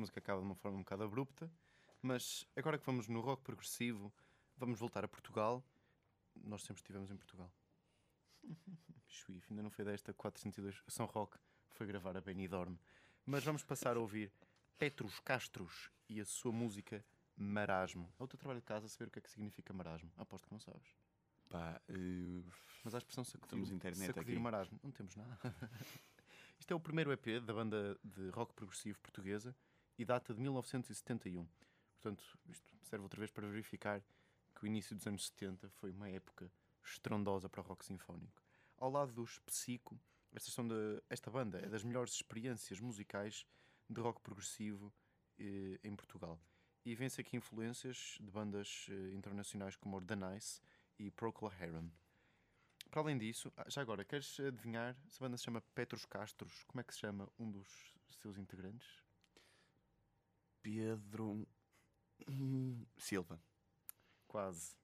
música 0.00 0.18
acaba 0.20 0.40
de 0.40 0.46
uma 0.46 0.54
forma 0.54 0.78
um 0.78 0.82
bocado 0.82 1.04
abrupta. 1.04 1.50
Mas 2.00 2.46
agora 2.56 2.78
que 2.78 2.86
vamos 2.86 3.08
no 3.08 3.20
rock 3.20 3.42
progressivo, 3.42 4.12
vamos 4.56 4.78
voltar 4.78 5.04
a 5.04 5.08
Portugal. 5.08 5.64
Nós 6.36 6.62
sempre 6.62 6.80
estivemos 6.80 7.10
em 7.10 7.16
Portugal. 7.16 7.52
Chuif, 9.08 9.46
ainda 9.50 9.62
não 9.62 9.70
foi 9.70 9.84
desta 9.84 10.12
402. 10.14 10.82
São 10.88 11.06
Roque 11.06 11.38
foi 11.70 11.86
gravar 11.86 12.16
a 12.16 12.20
Benidorm. 12.20 12.76
Mas 13.26 13.44
vamos 13.44 13.62
passar 13.62 13.96
a 13.96 14.00
ouvir 14.00 14.32
Petrus 14.78 15.18
Castros 15.20 15.90
e 16.08 16.20
a 16.20 16.24
sua 16.24 16.52
música 16.52 17.04
Marasmo. 17.36 18.12
É 18.18 18.22
o 18.22 18.26
teu 18.26 18.38
trabalho 18.38 18.60
de 18.60 18.66
casa 18.66 18.88
saber 18.88 19.08
o 19.08 19.10
que 19.10 19.18
é 19.18 19.22
que 19.22 19.30
significa 19.30 19.72
marasmo. 19.72 20.10
Aposto 20.16 20.46
que 20.46 20.52
não 20.52 20.58
sabes. 20.60 20.88
Pá, 21.48 21.80
eh, 21.88 22.42
Mas 22.84 22.94
há 22.94 22.98
a 22.98 23.00
expressão 23.00 23.24
sacudir, 23.24 23.50
Temos 23.50 23.70
internet 23.70 24.06
sacudir 24.06 24.34
aqui. 24.34 24.42
marasmo. 24.42 24.78
Não 24.82 24.90
temos 24.90 25.14
nada. 25.14 25.38
Isto 26.58 26.72
é 26.72 26.74
o 26.76 26.80
primeiro 26.80 27.12
EP 27.12 27.40
da 27.40 27.54
banda 27.54 27.98
de 28.02 28.28
rock 28.30 28.52
progressivo 28.54 28.98
portuguesa 28.98 29.54
e 29.98 30.04
data 30.04 30.32
de 30.32 30.40
1971. 30.40 31.46
Portanto, 32.00 32.38
isto 32.46 32.76
serve 32.82 33.02
outra 33.02 33.18
vez 33.18 33.30
para 33.30 33.46
verificar 33.48 34.00
que 34.54 34.64
o 34.64 34.66
início 34.66 34.94
dos 34.96 35.06
anos 35.06 35.26
70 35.26 35.68
foi 35.70 35.90
uma 35.90 36.08
época 36.08 36.50
estrondosa 36.84 37.48
para 37.48 37.60
o 37.60 37.64
rock 37.64 37.84
sinfónico. 37.84 38.42
Ao 38.76 38.90
lado 38.90 39.12
dos 39.12 39.38
Psico, 39.40 39.98
esta, 40.32 40.50
são 40.50 40.66
de- 40.66 41.02
esta 41.10 41.30
banda 41.30 41.58
é 41.58 41.68
das 41.68 41.82
melhores 41.82 42.12
experiências 42.14 42.80
musicais 42.80 43.44
de 43.90 44.00
rock 44.00 44.20
progressivo 44.20 44.92
eh, 45.38 45.78
em 45.82 45.94
Portugal. 45.96 46.40
E 46.84 46.94
vê-se 46.94 47.20
aqui 47.20 47.36
influências 47.36 48.16
de 48.20 48.30
bandas 48.30 48.86
eh, 48.88 49.12
internacionais 49.14 49.76
como 49.76 50.00
The 50.00 50.16
Nice 50.16 50.60
e 50.98 51.10
Procol 51.10 51.50
Harum. 51.50 51.90
Para 52.90 53.02
além 53.02 53.18
disso, 53.18 53.52
ah, 53.56 53.68
já 53.68 53.82
agora, 53.82 54.04
queres 54.04 54.38
adivinhar 54.40 54.96
se 55.08 55.22
a 55.22 55.26
banda 55.26 55.36
se 55.36 55.44
chama 55.44 55.60
Petros 55.74 56.04
Castros? 56.06 56.64
Como 56.64 56.80
é 56.80 56.84
que 56.84 56.94
se 56.94 57.00
chama 57.00 57.28
um 57.38 57.50
dos 57.50 57.94
seus 58.10 58.38
integrantes? 58.38 58.88
Pedro 60.68 61.48
Silva. 62.98 63.40
Quase. 64.26 64.76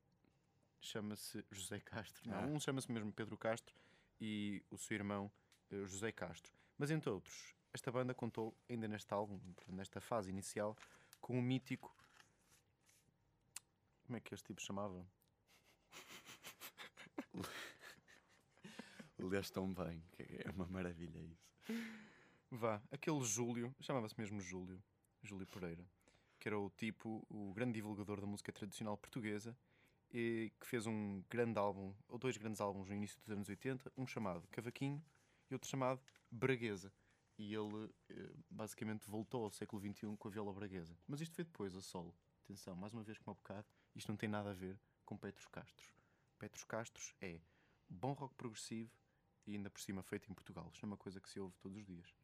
Chama-se 0.81 1.45
José 1.51 1.79
Castro. 1.81 2.27
Não, 2.31 2.39
Ah. 2.39 2.47
um 2.47 2.59
chama-se 2.59 2.91
mesmo 2.91 3.13
Pedro 3.13 3.37
Castro 3.37 3.75
e 4.19 4.63
o 4.71 4.79
seu 4.79 4.95
irmão 4.95 5.31
eh, 5.71 5.85
José 5.87 6.11
Castro. 6.11 6.51
Mas 6.79 6.91
entre 6.91 7.11
outros, 7.11 7.55
esta 7.73 7.93
banda 7.93 8.15
contou 8.15 8.57
ainda 8.69 8.89
neste 8.89 9.13
álbum, 9.13 9.39
nesta 9.69 10.01
fase 10.01 10.31
inicial, 10.31 10.75
com 11.21 11.39
o 11.39 11.43
mítico. 11.43 11.95
Como 14.07 14.17
é 14.17 14.21
que 14.21 14.33
este 14.35 14.47
tipo 14.47 14.63
chamava? 14.63 15.07
Leste 19.19 19.53
tão 19.53 19.73
bem, 19.73 20.03
é 20.19 20.51
uma 20.51 20.67
maravilha 20.67 21.19
isso. 21.19 21.47
Vá, 22.51 22.83
aquele 22.91 23.23
Júlio, 23.25 23.75
chamava-se 23.81 24.15
mesmo 24.19 24.41
Júlio, 24.41 24.83
Júlio 25.27 25.47
Pereira, 25.47 25.85
que 26.39 26.49
era 26.49 26.59
o 26.59 26.71
tipo, 26.71 27.27
o 27.29 27.53
grande 27.55 27.73
divulgador 27.73 28.21
da 28.21 28.27
música 28.27 28.53
tradicional 28.53 28.97
portuguesa, 28.97 29.57
e 30.13 30.53
que 30.61 30.67
fez 30.67 30.87
um 30.87 31.23
grande 31.29 31.59
álbum, 31.59 31.93
ou 32.07 32.19
dois 32.19 32.37
grandes 32.37 32.61
álbuns 32.61 32.89
no 32.89 32.95
início 32.95 33.19
dos 33.19 33.31
anos 33.31 33.49
80, 33.49 33.93
um 33.97 34.07
chamado 34.07 34.47
Cavaquinho 34.49 35.05
e 35.51 35.55
outro 35.55 35.69
chamado 35.69 36.01
Braguesa. 36.31 36.93
E 37.37 37.53
ele 37.53 37.91
eh, 38.11 38.31
basicamente 38.49 39.11
voltou 39.11 39.43
ao 39.43 39.51
século 39.51 39.83
XXI 39.83 40.17
com 40.17 40.29
a 40.29 40.31
viola 40.31 40.53
braguesa. 40.53 40.97
Mas 41.09 41.21
isto 41.21 41.35
foi 41.35 41.45
depois, 41.45 41.75
a 41.75 41.81
solo. 41.81 42.15
Atenção, 42.45 42.77
mais 42.77 42.93
uma 42.93 43.03
vez 43.03 43.19
como 43.19 43.33
há 43.33 43.35
bocado, 43.35 43.67
isto 43.97 44.09
não 44.09 44.17
tem 44.17 44.29
nada 44.29 44.51
a 44.51 44.55
ver 44.55 44.79
com 45.05 45.17
Petros 45.17 45.47
Castros. 45.47 45.93
Petros 46.39 46.63
Castros 46.63 47.13
é 47.21 47.41
bom 47.89 48.13
rock 48.13 48.35
progressivo 48.37 48.93
e 49.47 49.57
ainda 49.57 49.69
por 49.69 49.81
cima 49.81 50.03
feito 50.03 50.31
em 50.31 50.35
Portugal. 50.35 50.71
Isto 50.73 50.85
é 50.85 50.87
uma 50.87 50.97
coisa 50.97 51.21
que 51.21 51.29
se 51.29 51.41
ouve 51.41 51.57
todos 51.59 51.77
os 51.77 51.85
dias. 51.85 52.15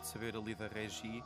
De 0.00 0.06
saber 0.06 0.36
ali 0.36 0.54
da 0.54 0.68
Regi 0.68 1.22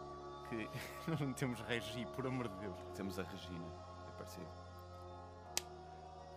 que 0.49 0.69
nós 1.11 1.21
não 1.21 1.33
temos 1.33 1.61
Regi, 1.63 2.07
por 2.15 2.27
amor 2.27 2.49
de 2.49 2.57
Deus. 2.59 2.77
Temos 2.95 3.19
a 3.19 3.23
Regina, 3.23 3.67
é 4.09 4.17
parecido. 4.17 4.47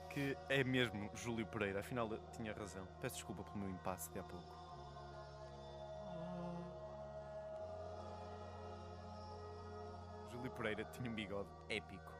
Que 0.09 0.37
é 0.47 0.63
mesmo 0.63 1.09
Júlio 1.13 1.45
Pereira, 1.45 1.81
afinal 1.81 2.09
tinha 2.31 2.53
razão. 2.53 2.87
Peço 3.01 3.15
desculpa 3.15 3.43
pelo 3.43 3.57
meu 3.57 3.69
impasse 3.69 4.09
de 4.11 4.19
há 4.19 4.23
pouco. 4.23 4.55
Júlio 10.31 10.51
Pereira 10.51 10.85
tinha 10.85 11.09
um 11.09 11.13
bigode 11.13 11.49
épico. 11.69 12.14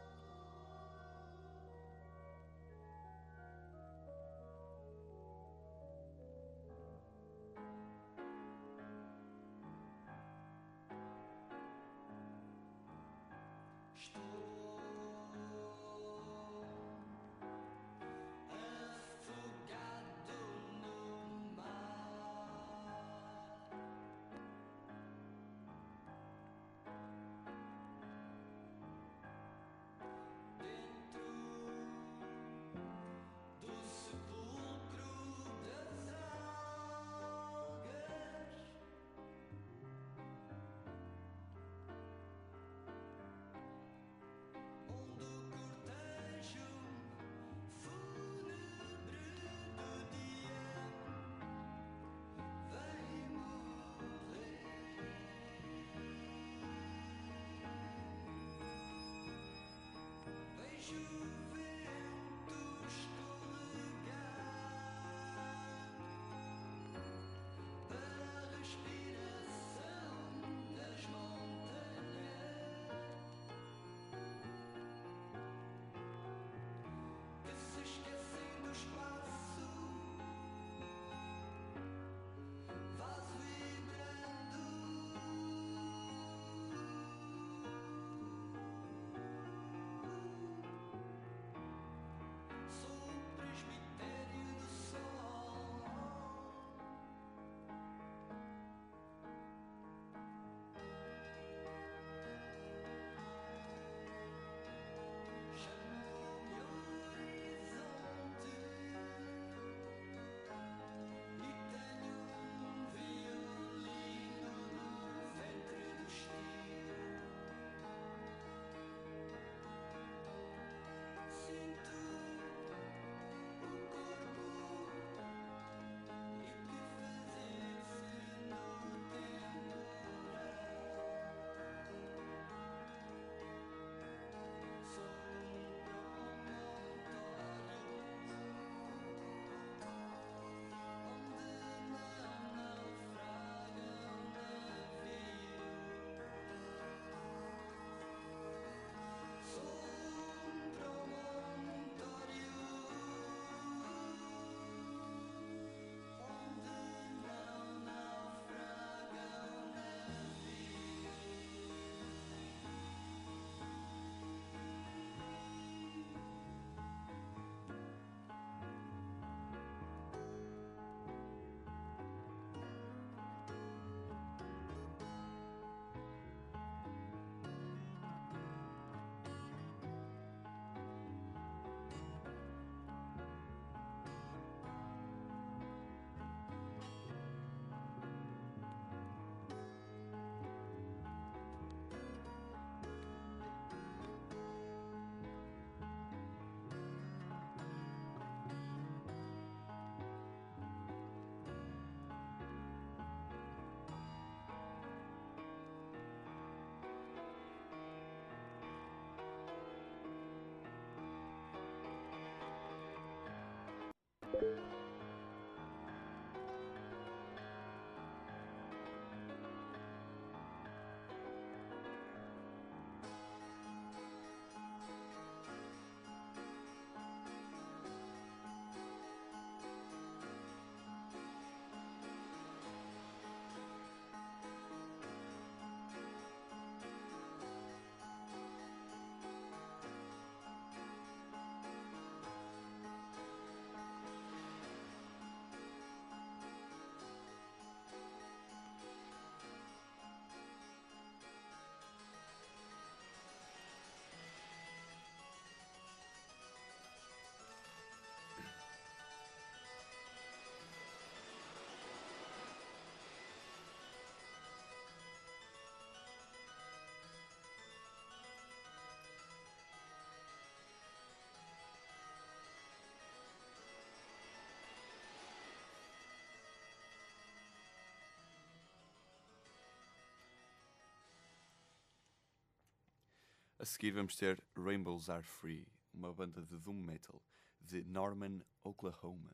A 283.60 283.66
seguir 283.66 283.92
vamos 283.92 284.16
ter 284.16 284.42
Rainbows 284.56 285.10
Are 285.10 285.24
Free, 285.24 285.68
uma 285.94 286.14
banda 286.14 286.42
de 286.42 286.58
doom 286.58 286.74
metal 286.74 287.22
de 287.62 287.84
Norman, 287.84 288.42
Oklahoma. 288.64 289.34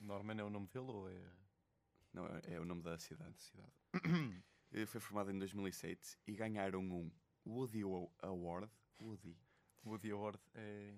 Norman 0.00 0.38
é 0.40 0.44
o 0.44 0.50
nome 0.50 0.66
dele 0.68 0.86
ou 0.90 1.08
é 1.08 1.32
Não, 2.12 2.26
é, 2.26 2.40
é 2.54 2.60
o 2.60 2.64
nome 2.64 2.82
da 2.82 2.98
cidade. 2.98 3.40
cidade? 3.40 3.72
Eh, 4.76 4.86
Foi 4.86 5.00
formado 5.00 5.30
em 5.30 5.38
2007 5.38 6.18
e 6.26 6.32
ganharam 6.34 6.80
um 6.80 7.08
Woody 7.46 7.82
Awa- 7.84 8.10
Award. 8.22 8.68
Woody. 9.00 9.38
Woody 9.86 10.10
Award 10.10 10.40
é. 10.54 10.96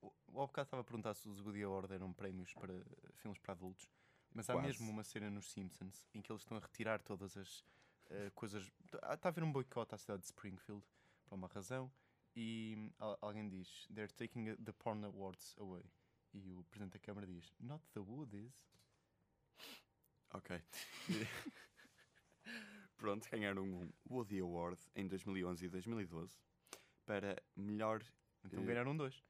O 0.00 0.10
bocado 0.32 0.64
estava 0.66 0.80
a 0.80 0.84
perguntar 0.84 1.12
se 1.12 1.28
os 1.28 1.40
Woody 1.40 1.62
Award 1.64 1.92
eram 1.92 2.10
prémios 2.12 2.54
para 2.54 2.72
filmes 3.16 3.38
para 3.38 3.52
adultos, 3.52 3.90
mas 4.32 4.48
há 4.48 4.54
Quase. 4.54 4.66
mesmo 4.66 4.90
uma 4.90 5.04
cena 5.04 5.28
nos 5.28 5.50
Simpsons 5.50 6.06
em 6.14 6.22
que 6.22 6.32
eles 6.32 6.40
estão 6.40 6.56
a 6.56 6.60
retirar 6.60 7.02
todas 7.02 7.36
as 7.36 7.62
eh, 8.10 8.30
coisas. 8.34 8.70
Está 8.84 9.28
a 9.28 9.28
haver 9.28 9.42
um 9.44 9.52
boicote 9.52 9.94
à 9.94 9.98
cidade 9.98 10.20
de 10.20 10.26
Springfield 10.26 10.84
por 11.24 11.34
uma 11.34 11.48
razão 11.48 11.92
e 12.34 12.74
hum, 12.76 12.90
al- 12.98 13.18
alguém 13.20 13.48
diz: 13.48 13.86
They're 13.94 14.12
taking 14.12 14.54
the 14.56 14.72
Porn 14.72 15.04
Awards 15.04 15.56
away. 15.58 15.84
E 16.32 16.52
o 16.52 16.62
presidente 16.64 16.92
da 16.94 16.98
Câmara 16.98 17.26
diz: 17.26 17.52
Not 17.58 17.84
the 17.92 18.00
Woodies. 18.00 18.52
Ok. 20.34 20.60
Pronto, 22.96 23.28
ganharam 23.30 23.62
um 23.62 23.92
Woody 24.10 24.40
Award 24.40 24.80
em 24.94 25.06
2011 25.06 25.64
e 25.64 25.68
2012 25.68 26.36
para 27.06 27.40
melhor. 27.56 28.02
Então 28.44 28.62
Eh, 28.62 28.66
ganharam 28.66 28.96
dois. 28.96 29.22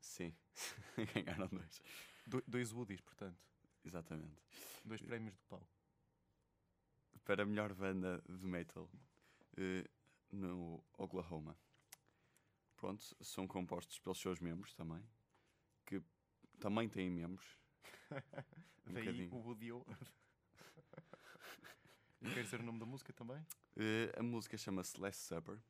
Sim, 0.00 0.34
ganharam 1.14 1.48
dois. 1.48 1.82
Do- 2.26 2.42
dois 2.46 2.72
Woodies, 2.72 3.00
portanto. 3.00 3.38
Exatamente. 3.84 4.42
Dois 4.84 5.00
prémios 5.02 5.34
de 5.34 5.42
pau. 5.44 5.66
Para 7.30 7.46
melhor 7.46 7.72
banda 7.74 8.20
de 8.28 8.44
metal 8.44 8.90
eh, 9.56 9.88
no 10.32 10.84
Oklahoma. 10.98 11.56
Pronto, 12.74 13.04
são 13.20 13.46
compostos 13.46 14.00
pelos 14.00 14.20
seus 14.20 14.40
membros 14.40 14.74
também, 14.74 15.00
que 15.86 16.02
também 16.58 16.88
têm 16.88 17.08
membros. 17.08 17.56
Um 18.84 18.94
Daí 18.94 19.04
bocadinho. 19.04 19.32
o 19.32 19.38
Woody 19.46 19.70
Award. 19.70 19.96
Quer 22.34 22.42
dizer 22.42 22.58
o 22.58 22.64
nome 22.64 22.80
da 22.80 22.86
música 22.86 23.12
também? 23.12 23.46
Eh, 23.76 24.12
a 24.18 24.22
música 24.24 24.58
chama-se 24.58 25.00
Last 25.00 25.22
Supper. 25.22 25.62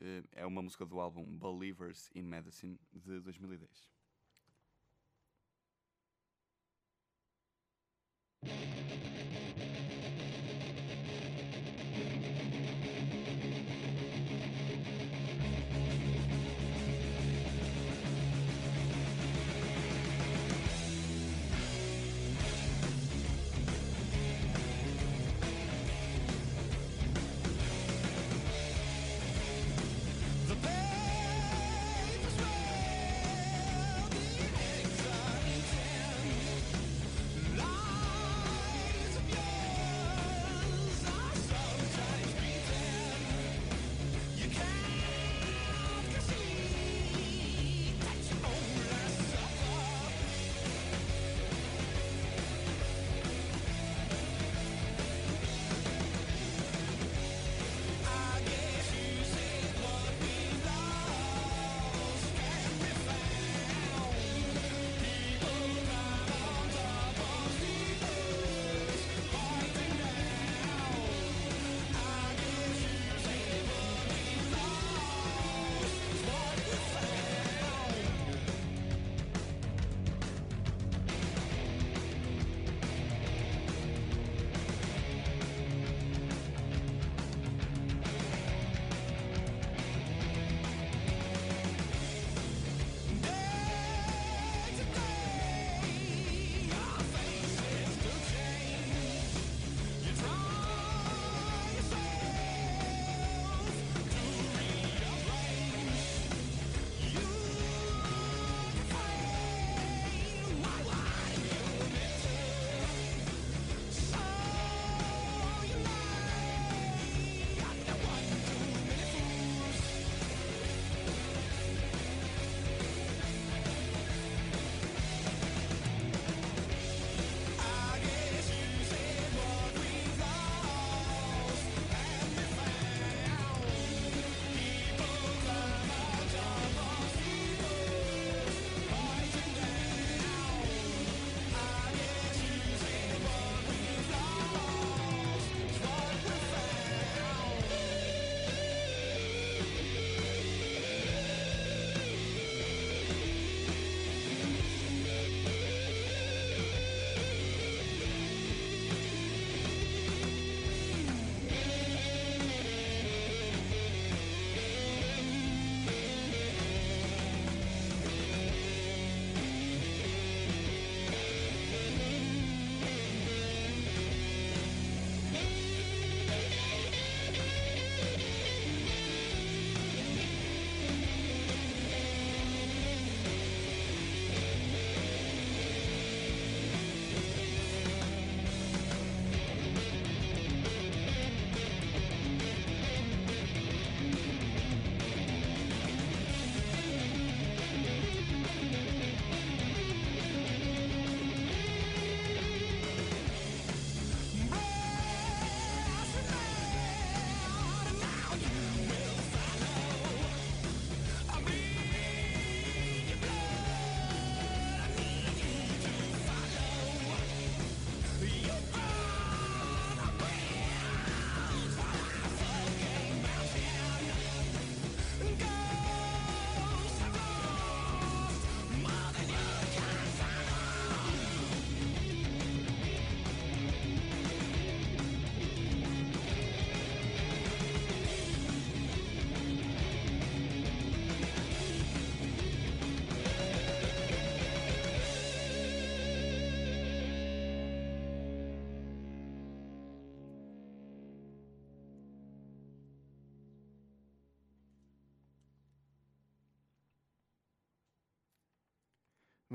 Eh, 0.00 0.22
é 0.32 0.46
uma 0.46 0.62
música 0.62 0.86
do 0.86 0.98
álbum 0.98 1.26
Believers 1.36 2.10
in 2.14 2.22
Medicine 2.22 2.80
de 2.90 3.20
2010. 3.20 3.90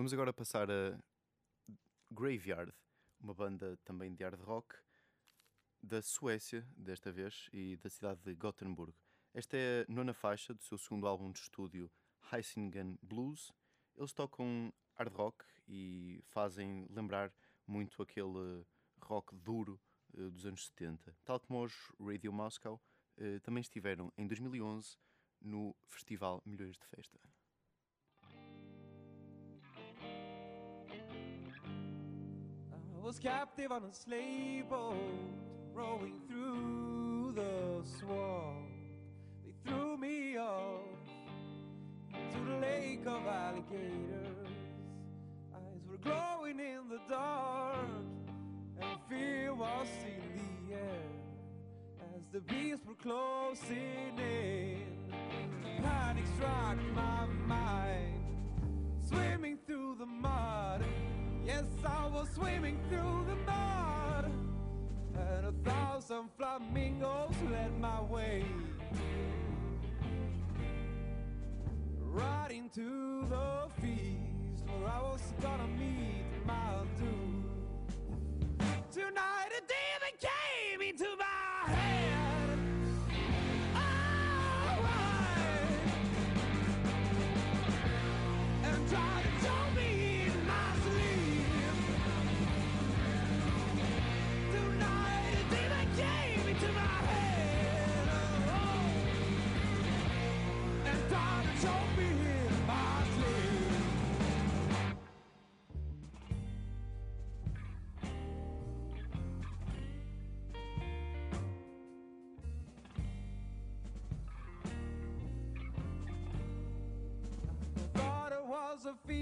Vamos 0.05 0.13
agora 0.13 0.31
passar 0.31 0.69
a 0.69 0.99
Graveyard, 2.11 2.71
uma 3.19 3.33
banda 3.33 3.75
também 3.83 4.13
de 4.13 4.23
hard 4.23 4.39
rock 4.39 4.75
da 5.81 5.99
Suécia, 5.99 6.63
desta 6.77 7.11
vez, 7.11 7.49
e 7.51 7.75
da 7.77 7.89
cidade 7.89 8.21
de 8.21 8.35
Gothenburg. 8.35 8.93
Esta 9.33 9.57
é 9.57 9.81
a 9.81 9.91
nona 9.91 10.13
faixa 10.13 10.53
do 10.53 10.61
seu 10.61 10.77
segundo 10.77 11.07
álbum 11.07 11.31
de 11.31 11.39
estúdio, 11.39 11.89
Heisingen 12.31 12.99
Blues. 13.01 13.51
Eles 13.95 14.13
tocam 14.13 14.71
hard 14.93 15.11
rock 15.11 15.43
e 15.67 16.21
fazem 16.27 16.85
lembrar 16.91 17.33
muito 17.65 17.99
aquele 17.99 18.63
rock 19.01 19.35
duro 19.35 19.81
uh, 20.13 20.29
dos 20.29 20.45
anos 20.45 20.67
70. 20.67 21.17
Tal 21.25 21.39
como 21.39 21.63
os 21.63 21.73
Radio 21.99 22.31
Moscow, 22.31 22.79
uh, 23.17 23.39
também 23.39 23.61
estiveram 23.61 24.13
em 24.15 24.27
2011 24.27 24.99
no 25.41 25.75
Festival 25.87 26.43
Milhões 26.45 26.77
de 26.77 26.85
Festa. 26.85 27.19
Was 33.05 33.19
captive 33.19 33.71
on 33.71 33.83
a 33.83 33.93
slave 33.93 34.67
boat, 34.67 34.95
rowing 35.75 36.19
through 36.27 37.31
the 37.35 37.87
swamp. 37.99 38.65
They 39.45 39.53
threw 39.63 39.95
me 39.95 40.39
off 40.39 40.81
into 42.11 42.49
the 42.49 42.57
lake 42.57 43.05
of 43.05 43.27
alligators. 43.27 44.47
Eyes 45.53 45.85
were 45.87 45.97
glowing 45.97 46.59
in 46.59 46.89
the 46.89 46.99
dark, 47.07 47.77
and 48.81 48.99
fear 49.07 49.53
was 49.53 49.87
in 50.03 50.67
the 50.67 50.73
air 50.73 52.15
as 52.15 52.23
the 52.33 52.41
beasts 52.41 52.87
were 52.87 52.95
closing 52.95 54.17
in. 54.17 54.81
Panic 55.83 56.25
struck 56.37 56.77
my 56.95 57.27
mind, 57.45 58.23
swimming 59.07 59.59
through 59.67 59.95
the 59.99 60.07
mud. 60.07 60.83
Yes, 61.45 61.65
I 61.85 62.07
was 62.07 62.27
swimming 62.33 62.79
through 62.89 63.25
the 63.29 63.35
mud, 63.45 64.31
and 65.13 65.45
a 65.45 65.51
thousand 65.69 66.29
flamingos 66.35 67.35
led 67.51 67.79
my 67.79 68.01
way. 68.01 68.43
Right 71.99 72.49
into 72.49 73.27
the 73.29 73.67
feast 73.79 74.65
where 74.65 74.89
I 74.89 75.01
was 75.03 75.21
gonna 75.39 75.67
meet 75.67 76.25
my 76.47 76.83
doom. 76.97 77.45
Tonight 78.91 79.51
a 79.51 79.61
demon 79.61 80.15
came 80.19 80.81
into 80.81 81.15
my 81.19 81.44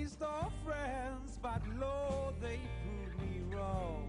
was 0.03 0.11
a 0.11 0.15
feast 0.15 0.21
of 0.21 0.51
friends, 0.65 1.39
but 1.41 1.61
Lord, 1.79 2.35
they 2.41 2.59
proved 2.83 3.21
me 3.21 3.41
wrong. 3.55 4.07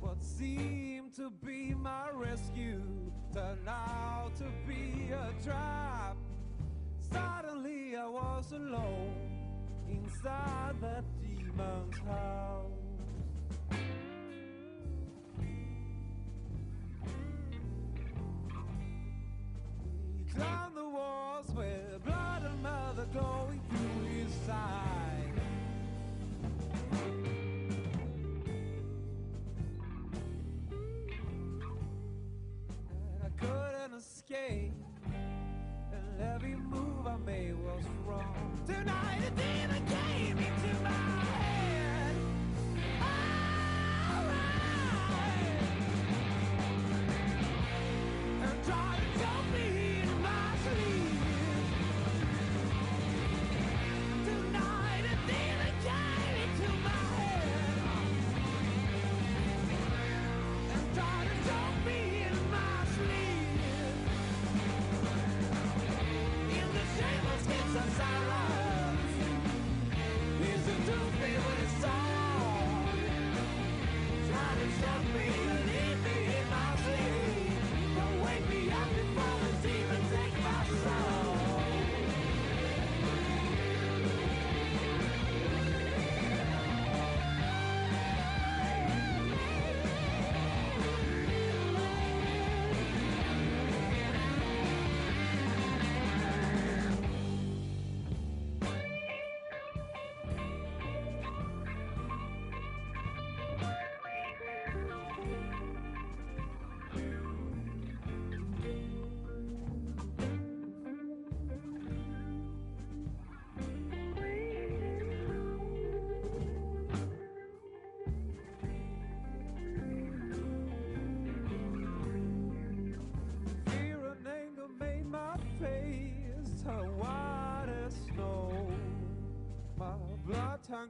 What 0.00 0.22
seemed 0.22 1.14
to 1.16 1.30
be 1.30 1.74
my 1.74 2.10
rescue 2.12 2.82
turned 3.32 3.68
out 3.68 4.32
to 4.38 4.44
be 4.66 5.10
a 5.12 5.32
trap. 5.44 6.16
Suddenly 7.12 7.96
I 7.96 8.06
was 8.06 8.52
alone 8.52 9.14
inside 9.88 10.74
that 10.80 11.04
demon's 11.22 11.98
house. 11.98 12.70
He 20.18 20.24
climbed 20.34 20.76
the 20.76 20.88
walls 20.88 21.50
with 21.54 22.04
blood 22.04 22.42
and 22.44 22.62
mother 22.62 23.06
glowing 23.12 23.60
through 23.70 24.06
his 24.08 24.33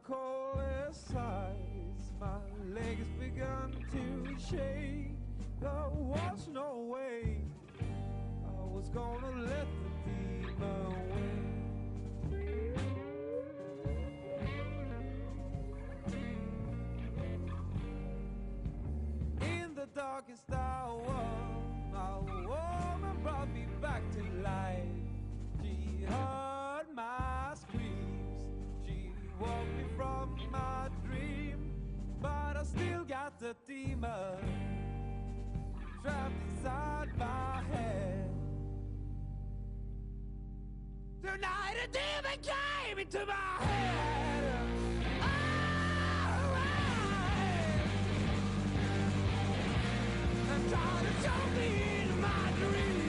cold 0.07 0.59
ice. 0.61 1.13
My 2.19 2.41
legs 2.73 3.07
began 3.21 3.71
to 3.93 4.37
shake. 4.39 5.11
There 5.61 5.91
was 5.93 6.49
no 6.51 6.89
way 6.91 7.43
I 8.47 8.65
was 8.65 8.89
gonna 8.89 9.43
let 9.43 9.67
the 9.83 10.11
demon 10.11 11.11
win. 11.11 11.54
other 41.35 41.41
night 41.41 41.75
a 41.83 41.87
demon 41.89 42.39
came 42.43 42.99
into 42.99 43.27
my 43.27 43.65
head. 43.65 44.45
Alright, 45.21 45.35
I'm 50.53 50.71
trying 50.71 51.05
to 51.05 51.13
show 51.23 51.43
me 51.59 51.69
in 52.03 52.21
my 52.21 52.53
dreams. 52.59 53.04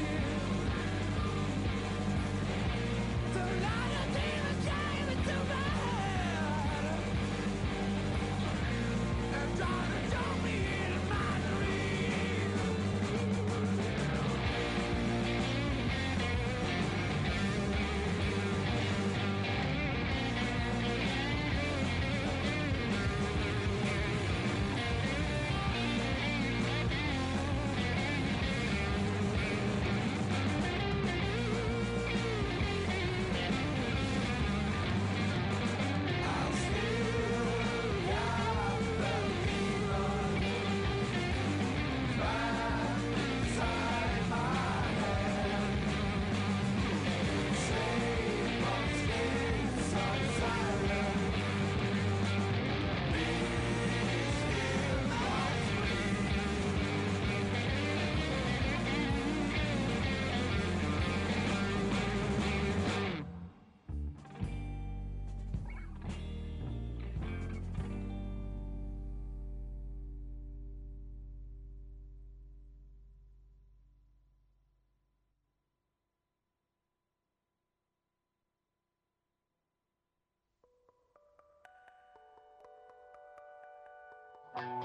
Bye. 84.56 84.85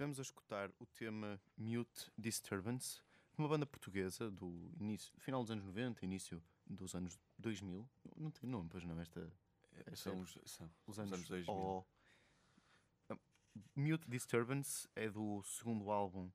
Tivemos 0.00 0.18
a 0.18 0.22
escutar 0.22 0.72
o 0.78 0.86
tema 0.86 1.38
Mute 1.58 2.10
Disturbance, 2.16 3.02
uma 3.36 3.46
banda 3.46 3.66
portuguesa 3.66 4.30
do 4.30 4.72
início, 4.80 5.12
final 5.20 5.42
dos 5.42 5.50
anos 5.50 5.62
90, 5.62 6.02
início 6.06 6.42
dos 6.66 6.94
anos 6.94 7.20
2000. 7.36 7.86
Não 8.16 8.30
tem 8.30 8.48
nome, 8.48 8.70
pois 8.70 8.82
não, 8.82 8.98
esta... 8.98 9.30
É, 9.84 9.94
são, 9.94 10.18
os, 10.22 10.38
são 10.46 10.70
Os 10.86 10.94
os 10.94 10.98
anos, 11.00 11.12
anos 11.12 11.28
2000. 11.28 11.54
O. 11.54 11.84
Mute 13.76 14.08
Disturbance 14.08 14.88
é 14.96 15.10
do 15.10 15.42
segundo 15.42 15.90
álbum 15.90 16.30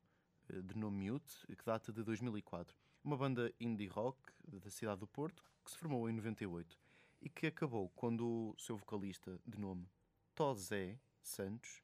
eh, 0.47 0.61
de 0.61 0.77
nome 0.77 1.09
Mute, 1.09 1.33
que 1.47 1.65
data 1.65 1.91
de 1.91 2.03
2004. 2.03 2.77
Uma 3.03 3.17
banda 3.17 3.51
indie 3.59 3.87
rock 3.87 4.19
da 4.47 4.69
cidade 4.69 4.99
do 4.99 5.07
Porto, 5.07 5.43
que 5.63 5.71
se 5.71 5.77
formou 5.79 6.07
em 6.07 6.13
98 6.13 6.79
e 7.19 7.29
que 7.29 7.47
acabou 7.47 7.89
quando 7.95 8.53
o 8.55 8.55
seu 8.59 8.77
vocalista 8.77 9.41
de 9.43 9.59
nome 9.59 9.89
Tozé 10.35 10.99
Santos, 11.19 11.81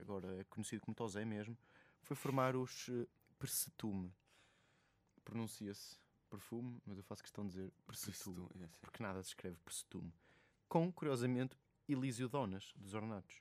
agora 0.00 0.40
é 0.40 0.44
conhecido 0.44 0.80
como 0.82 0.94
Tozé 0.94 1.24
mesmo, 1.24 1.56
foi 2.02 2.16
formar 2.16 2.54
os 2.56 2.88
eh, 2.88 3.06
Persetume. 3.38 4.12
Pronuncia-se 5.24 5.96
perfume, 6.30 6.80
mas 6.84 6.96
eu 6.98 7.04
faço 7.04 7.22
questão 7.22 7.44
de 7.44 7.50
dizer 7.50 7.72
Persetume 7.86 8.36
Persetu- 8.48 8.64
é 8.64 8.68
porque 8.80 9.02
nada 9.02 9.22
se 9.22 9.30
escreve 9.30 9.56
Persetume, 9.64 10.12
com, 10.68 10.92
curiosamente, 10.92 11.56
Elísio 11.88 12.28
Donas, 12.28 12.72
dos 12.76 12.94
Ornatos. 12.94 13.40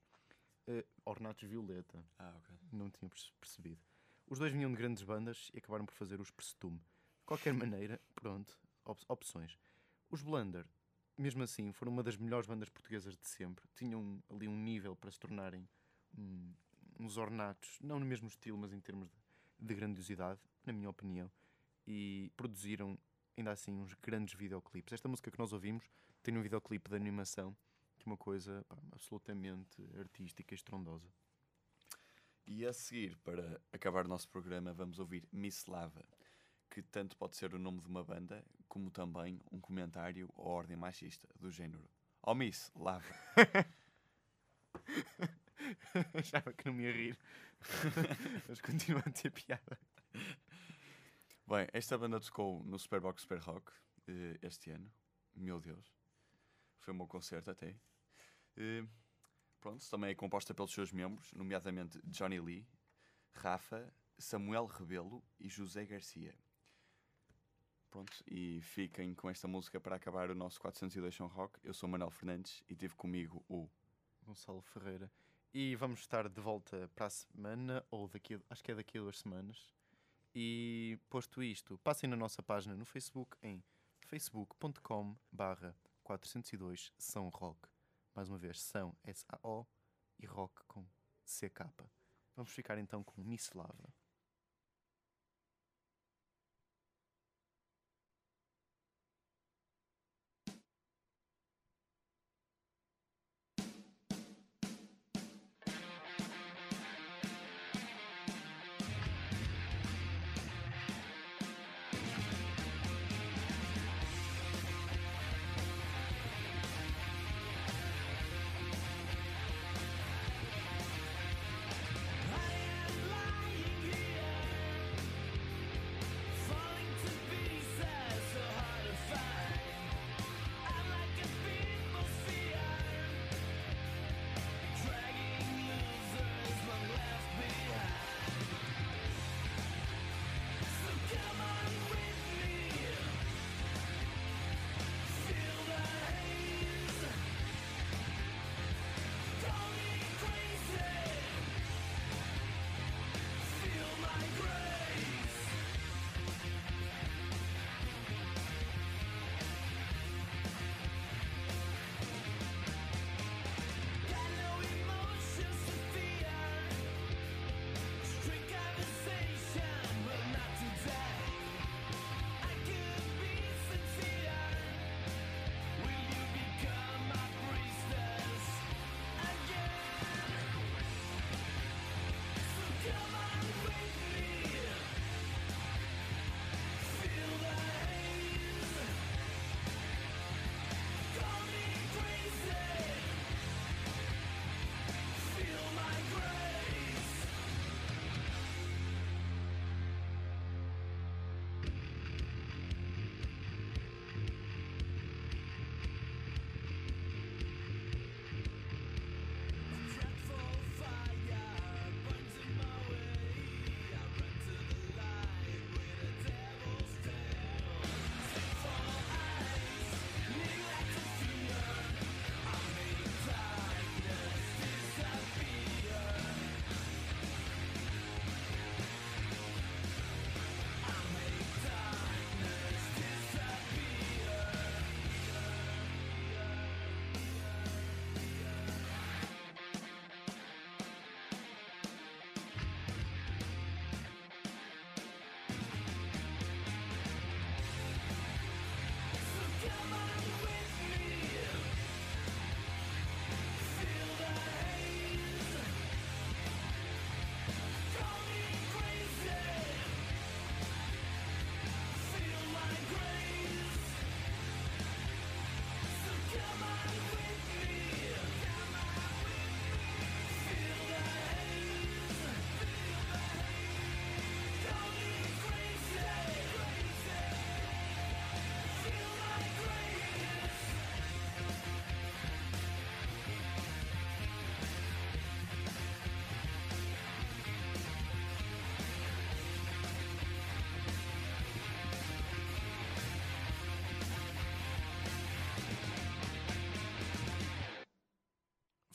Eh, 0.68 0.86
Ornatos 1.06 1.47
Violeta, 1.47 2.03
Ah, 2.18 2.34
ok. 2.38 2.56
não 2.72 2.89
tinha 2.89 3.08
perce- 3.10 3.32
percebido. 3.39 3.82
Os 4.28 4.39
dois 4.39 4.51
vinham 4.51 4.72
de 4.72 4.78
grandes 4.78 5.03
bandas 5.03 5.51
e 5.53 5.60
acabaram 5.60 5.86
por 5.86 5.93
fazer 5.93 6.20
os 6.20 6.32
Persetume. 6.32 6.78
De 6.80 7.26
qualquer 7.26 7.53
maneira, 7.53 8.01
pronto, 8.16 8.58
op- 8.84 9.06
opções. 9.08 9.58
Os 10.10 10.22
Blunder, 10.24 10.68
mesmo 11.18 11.43
assim, 11.43 11.72
foram 11.72 11.91
uma 11.91 12.01
das 12.03 12.18
melhores 12.18 12.47
bandas 12.47 12.70
portuguesas 12.70 13.16
de 13.16 13.28
sempre. 13.28 13.68
Tinham 13.76 14.22
ali 14.30 14.47
um 14.47 14.58
nível 14.58 14.95
para 14.95 15.12
se 15.12 15.20
tornarem 15.20 15.68
um- 16.18 16.53
uns 16.99 17.18
ornatos, 17.18 17.78
não 17.82 17.99
no 17.99 18.05
mesmo 18.05 18.28
estilo, 18.28 18.57
mas 18.57 18.74
em 18.74 18.80
termos 18.80 19.09
de, 19.09 19.16
de 19.59 19.76
grandiosidade, 19.76 20.39
na 20.66 20.74
minha 20.74 20.89
opinião. 20.89 21.32
E 21.88 22.32
produziram, 22.36 22.97
ainda 23.38 23.51
assim, 23.51 23.72
uns 23.74 23.93
grandes 23.95 24.34
videoclipes. 24.34 24.93
Esta 24.93 25.07
música 25.07 25.30
que 25.32 25.39
nós 25.39 25.53
ouvimos 25.53 25.84
tem 26.24 26.38
um 26.38 26.41
videoclipe 26.41 26.89
de 26.89 26.95
animação 26.95 27.55
que 27.97 28.07
é 28.07 28.11
uma 28.11 28.18
coisa 28.18 28.66
pá, 28.68 28.78
absolutamente 28.91 29.82
artística 29.97 30.53
e 30.53 30.57
estrondosa. 30.57 31.07
E 32.47 32.66
a 32.66 32.74
seguir, 32.74 33.18
para 33.18 33.59
acabar 33.72 34.05
o 34.05 34.09
nosso 34.09 34.30
programa, 34.30 34.74
vamos 34.74 34.99
ouvir 34.99 35.28
Miss 35.32 35.66
Lava, 35.66 36.03
que 36.70 36.82
tanto 36.82 37.18
pode 37.18 37.36
ser 37.36 37.53
o 37.53 37.59
nome 37.59 37.82
de 37.82 37.88
uma 37.88 38.03
banda, 38.03 38.43
como 38.68 38.91
também 38.91 39.41
um 39.51 39.59
comentário 39.59 40.30
à 40.38 40.41
ordem 40.41 40.78
machista, 40.78 41.28
do 41.39 41.51
género. 41.51 41.89
Oh 42.22 42.36
Miss 42.36 42.72
Lava. 42.76 43.05
Achava 46.13 46.54
que 46.54 46.66
não 46.66 46.74
me 46.74 46.84
ia 46.84 46.92
rir. 46.92 47.17
Mas 48.47 48.62
continua 48.62 49.04
a 49.05 49.12
ter 49.12 49.32
piada. 49.32 49.80
Bem, 51.47 51.67
esta 51.74 51.97
banda 51.97 52.20
tocou 52.20 52.63
no 52.63 52.78
Superbox 52.78 53.22
Super 53.22 53.39
Rock 53.39 53.72
eh, 54.08 54.38
este 54.42 54.72
ano. 54.72 54.92
Meu 55.36 55.59
Deus. 55.59 55.96
Foi 56.80 56.93
um 56.93 56.97
bom 56.97 57.08
concerto 57.08 57.51
até. 57.51 57.76
Eh, 58.58 58.86
pronto, 59.59 59.88
também 59.89 60.12
é 60.12 60.16
composta 60.16 60.54
pelos 60.54 60.74
seus 60.74 60.92
membros, 60.92 61.32
nomeadamente 61.34 62.00
Johnny 62.05 62.39
Lee, 62.39 62.67
Rafa, 63.32 63.92
Samuel 64.17 64.66
Rebelo 64.66 65.24
e 65.39 65.50
José 65.50 65.86
Garcia. 65.86 66.36
Pronto, 67.89 68.12
e 68.28 68.59
fiquem 68.62 69.13
com 69.13 69.30
esta 69.30 69.47
música 69.47 69.80
para 69.80 69.96
acabar 69.96 70.30
o 70.30 70.36
nosso 70.36 70.59
402 70.59 71.16
São 71.16 71.28
Rock. 71.28 71.59
Eu 71.63 71.74
sou 71.74 71.88
Manuel 71.88 72.12
Fernandes 72.12 72.62
e 72.67 72.76
tive 72.76 72.96
comigo 72.96 73.43
o 73.47 73.70
Gonçalo 74.22 74.62
Ferreira. 74.62 75.09
E 75.57 75.73
vamos 75.77 76.01
estar 76.01 76.27
de 76.27 76.41
volta 76.41 76.91
para 76.93 77.05
a 77.05 77.09
semana, 77.09 77.82
ou 77.89 78.09
daqui 78.09 78.37
acho 78.49 78.61
que 78.61 78.73
é 78.73 78.75
daqui 78.75 78.97
a 78.97 79.01
duas 79.01 79.19
semanas. 79.19 79.73
E 80.36 80.99
posto 81.09 81.41
isto, 81.41 81.77
passem 81.77 82.09
na 82.09 82.17
nossa 82.17 82.43
página 82.43 82.75
no 82.75 82.83
Facebook 82.83 83.37
em 83.41 83.63
facebook.com 84.01 85.15
barra 85.32 85.73
402 86.03 86.91
São 86.97 87.29
Rock. 87.29 87.69
Mais 88.13 88.27
uma 88.27 88.37
vez, 88.37 88.59
São 88.59 88.93
S-A-O 89.05 89.65
e 90.19 90.25
Rock 90.25 90.61
com 90.67 90.86
C-K. 91.23 91.71
Vamos 92.36 92.51
ficar 92.51 92.77
então 92.77 93.01
com 93.01 93.21
Miss 93.21 93.53
Lava. 93.53 93.93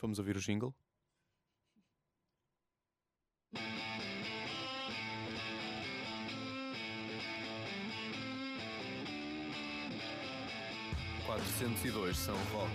Vamos 0.01 0.19
ouvir 0.19 0.35
o 0.35 0.41
jingle? 0.41 0.75
Quatrocentos 11.27 11.85
e 11.85 11.91
dois 11.91 12.17
são 12.17 12.35
rock. 12.45 12.73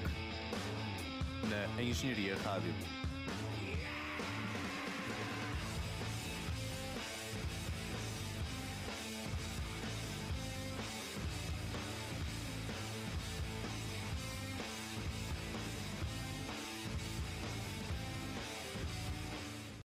Na 1.50 1.82
Engenharia 1.82 2.38
Rádio. 2.38 2.74